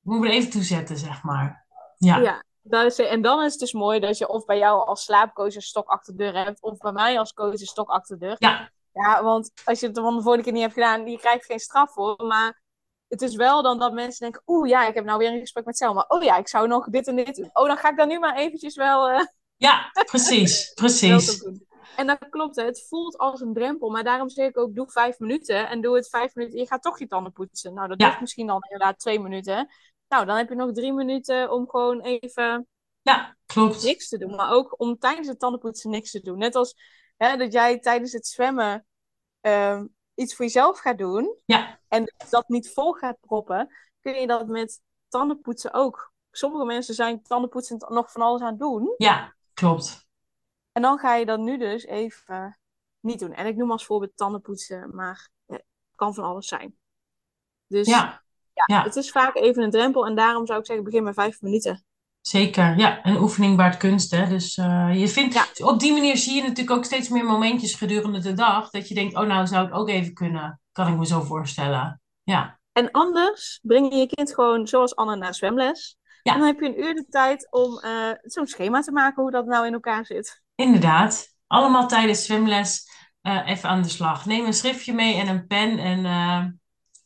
we 0.00 0.10
moeten 0.10 0.30
er 0.30 0.36
even 0.36 0.50
toezetten, 0.50 0.96
zeg 0.96 1.22
maar. 1.22 1.66
Ja, 1.96 2.18
Ja, 2.18 2.44
dat 2.62 2.84
is, 2.84 2.98
en 2.98 3.22
dan 3.22 3.44
is 3.44 3.50
het 3.50 3.60
dus 3.60 3.72
mooi 3.72 4.00
dat 4.00 4.18
je 4.18 4.28
of 4.28 4.44
bij 4.44 4.58
jou 4.58 4.86
als 4.86 5.04
slaapcoach 5.04 5.54
een 5.54 5.62
stok 5.62 5.88
achter 5.88 6.16
de 6.16 6.22
deur 6.22 6.44
hebt, 6.44 6.62
of 6.62 6.78
bij 6.78 6.92
mij 6.92 7.18
als 7.18 7.32
coach 7.32 7.52
een 7.52 7.58
stok 7.58 7.88
achter 7.88 8.18
de 8.18 8.26
deur. 8.26 8.36
ja, 8.38 8.70
Ja, 8.92 9.22
want 9.22 9.50
als 9.64 9.80
je 9.80 9.86
het 9.86 9.98
van 9.98 10.16
de 10.16 10.22
vorige 10.22 10.42
keer 10.42 10.52
niet 10.52 10.62
hebt 10.62 10.74
gedaan, 10.74 11.06
je 11.06 11.18
krijgt 11.18 11.44
geen 11.44 11.58
straf 11.58 11.92
voor. 11.92 12.24
Maar 12.26 12.62
het 13.08 13.22
is 13.22 13.36
wel 13.36 13.62
dan 13.62 13.78
dat 13.78 13.92
mensen 13.92 14.20
denken, 14.20 14.42
oeh 14.46 14.68
ja, 14.68 14.86
ik 14.86 14.94
heb 14.94 15.04
nou 15.04 15.18
weer 15.18 15.32
een 15.32 15.40
gesprek 15.40 15.64
met 15.64 15.76
Selma. 15.76 16.04
Oh 16.08 16.22
ja, 16.22 16.36
ik 16.36 16.48
zou 16.48 16.68
nog 16.68 16.88
dit 16.88 17.06
en 17.06 17.16
dit 17.16 17.36
doen. 17.36 17.50
Oh, 17.52 17.66
dan 17.66 17.76
ga 17.76 17.90
ik 17.90 17.96
dan 17.96 18.08
nu 18.08 18.18
maar 18.18 18.36
eventjes 18.36 18.76
wel, 18.76 19.08
eh, 19.08 19.26
ja, 19.56 19.90
precies, 20.06 20.72
precies. 20.74 21.44
En 21.96 22.06
dat 22.06 22.18
klopt, 22.30 22.56
hè. 22.56 22.64
het 22.64 22.86
voelt 22.88 23.18
als 23.18 23.40
een 23.40 23.52
drempel. 23.52 23.90
Maar 23.90 24.04
daarom 24.04 24.28
zeg 24.28 24.48
ik 24.48 24.58
ook, 24.58 24.74
doe 24.74 24.90
vijf 24.90 25.18
minuten. 25.18 25.68
En 25.68 25.80
doe 25.80 25.96
het 25.96 26.08
vijf 26.08 26.34
minuten. 26.34 26.58
Je 26.58 26.66
gaat 26.66 26.82
toch 26.82 26.98
je 26.98 27.06
tanden 27.06 27.32
poetsen. 27.32 27.74
Nou, 27.74 27.88
dat 27.88 28.00
Ja. 28.00 28.08
duurt 28.08 28.20
misschien 28.20 28.46
dan 28.46 28.62
inderdaad 28.62 28.98
twee 28.98 29.20
minuten. 29.20 29.68
Nou, 30.08 30.26
dan 30.26 30.36
heb 30.36 30.48
je 30.48 30.54
nog 30.54 30.72
drie 30.72 30.92
minuten 30.92 31.50
om 31.52 31.68
gewoon 31.68 32.00
even 32.00 32.68
Ja, 33.02 33.36
klopt. 33.46 33.82
niks 33.82 34.08
te 34.08 34.18
doen. 34.18 34.34
Maar 34.34 34.52
ook 34.52 34.74
om 34.80 34.98
tijdens 34.98 35.28
het 35.28 35.38
tandenpoetsen 35.38 35.90
niks 35.90 36.10
te 36.10 36.20
doen. 36.20 36.38
Net 36.38 36.54
als 36.54 36.74
hè, 37.16 37.36
dat 37.36 37.52
jij 37.52 37.78
tijdens 37.78 38.12
het 38.12 38.26
zwemmen 38.26 38.86
ehm, 39.40 39.86
iets 40.14 40.34
voor 40.34 40.44
jezelf 40.44 40.78
gaat 40.78 40.98
doen. 40.98 41.36
Ja. 41.44 41.80
En 41.88 42.12
dat 42.30 42.48
niet 42.48 42.72
vol 42.72 42.92
gaat 42.92 43.16
proppen. 43.20 43.68
Kun 44.00 44.14
je 44.14 44.26
dat 44.26 44.46
met 44.46 44.80
tandenpoetsen 45.08 45.72
ook. 45.72 46.12
Sommige 46.30 46.64
mensen 46.64 46.94
zijn 46.94 47.22
tandenpoetsen 47.22 47.76
nog 47.88 48.12
van 48.12 48.22
alles 48.22 48.40
aan 48.40 48.48
het 48.50 48.58
doen. 48.58 48.94
Ja, 48.96 49.34
klopt. 49.54 50.07
En 50.78 50.84
dan 50.84 50.98
ga 50.98 51.14
je 51.14 51.26
dat 51.26 51.38
nu 51.38 51.58
dus 51.58 51.84
even 51.86 52.58
niet 53.00 53.18
doen. 53.18 53.32
En 53.32 53.46
ik 53.46 53.56
noem 53.56 53.70
als 53.70 53.86
voorbeeld 53.86 54.16
tandenpoetsen. 54.16 54.94
Maar 54.94 55.28
het 55.46 55.64
kan 55.94 56.14
van 56.14 56.24
alles 56.24 56.48
zijn. 56.48 56.76
Dus 57.66 57.86
Ja, 57.86 58.22
ja, 58.52 58.64
ja. 58.76 58.82
het 58.82 58.96
is 58.96 59.10
vaak 59.10 59.36
even 59.36 59.62
een 59.62 59.70
drempel. 59.70 60.06
En 60.06 60.14
daarom 60.14 60.46
zou 60.46 60.58
ik 60.58 60.66
zeggen, 60.66 60.84
begin 60.84 61.02
met 61.02 61.14
vijf 61.14 61.40
minuten. 61.40 61.84
zeker. 62.20 62.78
Ja, 62.78 63.06
een 63.06 63.16
oefening 63.16 63.56
baart 63.56 63.76
kunst, 63.76 64.10
hè. 64.10 64.28
Dus 64.28 64.56
eh, 64.56 64.90
je 65.00 65.08
vindt, 65.08 65.34
Ja. 65.34 65.66
op 65.66 65.80
die 65.80 65.92
manier 65.92 66.16
zie 66.16 66.34
je 66.34 66.42
natuurlijk 66.42 66.76
ook 66.76 66.84
steeds 66.84 67.08
meer 67.08 67.24
momentjes 67.24 67.74
gedurende 67.74 68.18
de 68.18 68.32
dag, 68.32 68.70
dat 68.70 68.88
je 68.88 68.94
denkt, 68.94 69.14
oh 69.16 69.26
nou, 69.26 69.46
zou 69.46 69.64
het 69.64 69.74
ook 69.74 69.88
even 69.88 70.14
kunnen. 70.14 70.60
Kan 70.72 70.88
ik 70.92 70.96
me 70.98 71.06
zo 71.06 71.20
voorstellen. 71.20 72.00
Ja, 72.22 72.58
En 72.72 72.90
anders 72.90 73.58
breng 73.62 73.92
je 73.92 73.98
je 73.98 74.06
kind 74.06 74.34
gewoon 74.34 74.66
zoals 74.66 74.96
Anne 74.96 75.16
naar 75.16 75.34
zwemles. 75.34 75.96
Ja. 76.28 76.34
En 76.34 76.38
dan 76.40 76.48
heb 76.48 76.60
je 76.60 76.66
een 76.66 76.84
uur 76.84 76.94
de 76.94 77.06
tijd 77.10 77.46
om 77.50 77.78
eh, 77.78 78.10
zo'n 78.22 78.46
schema 78.46 78.80
te 78.80 78.92
maken 78.92 79.22
hoe 79.22 79.30
dat 79.30 79.46
nou 79.46 79.66
in 79.66 79.72
elkaar 79.72 80.06
zit. 80.06 80.42
inderdaad. 80.54 81.36
Allemaal 81.46 81.88
tijdens 81.88 82.24
zwemles 82.24 82.90
eh, 83.20 83.48
even 83.48 83.68
aan 83.68 83.82
de 83.82 83.88
slag. 83.88 84.26
Neem 84.26 84.46
een 84.46 84.52
schriftje 84.52 84.94
mee 84.94 85.14
en 85.14 85.28
een 85.28 85.46
pen 85.46 85.78
en, 85.78 86.04
eh, 86.04 86.44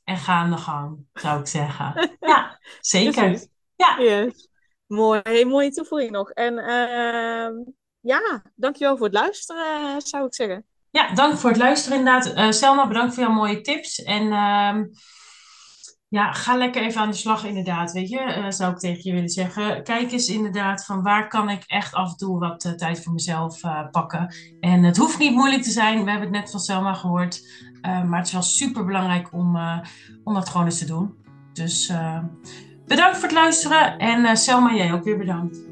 en 0.05 0.17
ga 0.17 0.33
aan 0.35 0.51
de 0.51 0.57
gang, 0.57 1.05
zou 1.13 1.41
ik 1.41 1.47
zeggen. 1.47 2.11
Ja, 2.21 2.59
zeker. 2.81 3.29
Precies. 3.29 3.49
Ja, 3.77 3.97
Yes. 3.99 4.49
Mooi, 4.87 5.21
hey, 5.23 5.45
mooie 5.45 5.71
toevoeging 5.71 6.11
nog. 6.11 6.31
En 6.31 6.59
ehm, 6.59 7.53
ja, 8.01 8.43
dankjewel 8.55 8.97
voor 8.97 9.07
het 9.07 9.15
luisteren, 9.15 10.01
zou 10.01 10.27
ik 10.27 10.35
zeggen. 10.35 10.65
Ja, 10.91 11.15
dank 11.15 11.37
voor 11.39 11.51
het 11.51 11.59
luisteren 11.59 11.99
inderdaad. 11.99 12.55
Selma, 12.55 12.87
bedankt 12.87 13.15
voor 13.15 13.23
jouw 13.23 13.33
mooie 13.33 13.61
tips. 13.61 14.03
En 14.03 14.33
ehm, 14.33 14.85
ja, 16.12 16.33
ga 16.33 16.57
lekker 16.57 16.83
even 16.83 17.01
aan 17.01 17.11
de 17.11 17.16
slag 17.16 17.44
inderdaad, 17.44 17.92
weet 17.92 18.09
je. 18.09 18.18
eh, 18.18 18.51
zou 18.51 18.72
ik 18.72 18.79
tegen 18.79 19.01
je 19.03 19.12
willen 19.12 19.29
zeggen. 19.29 19.83
Kijk 19.83 20.12
eens 20.12 20.29
inderdaad 20.29 20.85
van 20.85 21.03
waar 21.03 21.29
kan 21.29 21.48
ik 21.48 21.64
echt 21.66 21.94
af 21.94 22.11
en 22.11 22.16
toe 22.16 22.38
wat 22.38 22.64
eh, 22.64 22.72
tijd 22.72 23.03
voor 23.03 23.12
mezelf 23.12 23.64
eh, 23.64 23.88
pakken. 23.90 24.35
En 24.61 24.83
het 24.83 24.96
hoeft 24.96 25.18
niet 25.18 25.35
moeilijk 25.35 25.62
te 25.62 25.70
zijn. 25.70 26.05
We 26.05 26.11
hebben 26.11 26.29
het 26.29 26.38
net 26.40 26.51
van 26.51 26.61
Selma 26.61 26.94
gehoord. 26.94 27.48
Eh, 27.81 28.05
maar 28.05 28.18
het 28.18 28.27
is 28.27 28.33
wel 28.33 28.42
super 28.42 28.85
belangrijk 28.85 29.33
om, 29.33 29.59
om 30.25 30.35
dat 30.35 30.48
gewoon 30.48 30.66
eens 30.66 30.79
te 30.79 30.87
doen. 30.87 31.14
Dus 31.53 31.92
bedankt 32.87 33.16
voor 33.16 33.29
het 33.29 33.37
luisteren. 33.37 33.98
En 33.98 34.37
Selma, 34.37 34.75
jij 34.75 34.92
ook 34.92 35.05
weer 35.05 35.18
bedankt. 35.18 35.72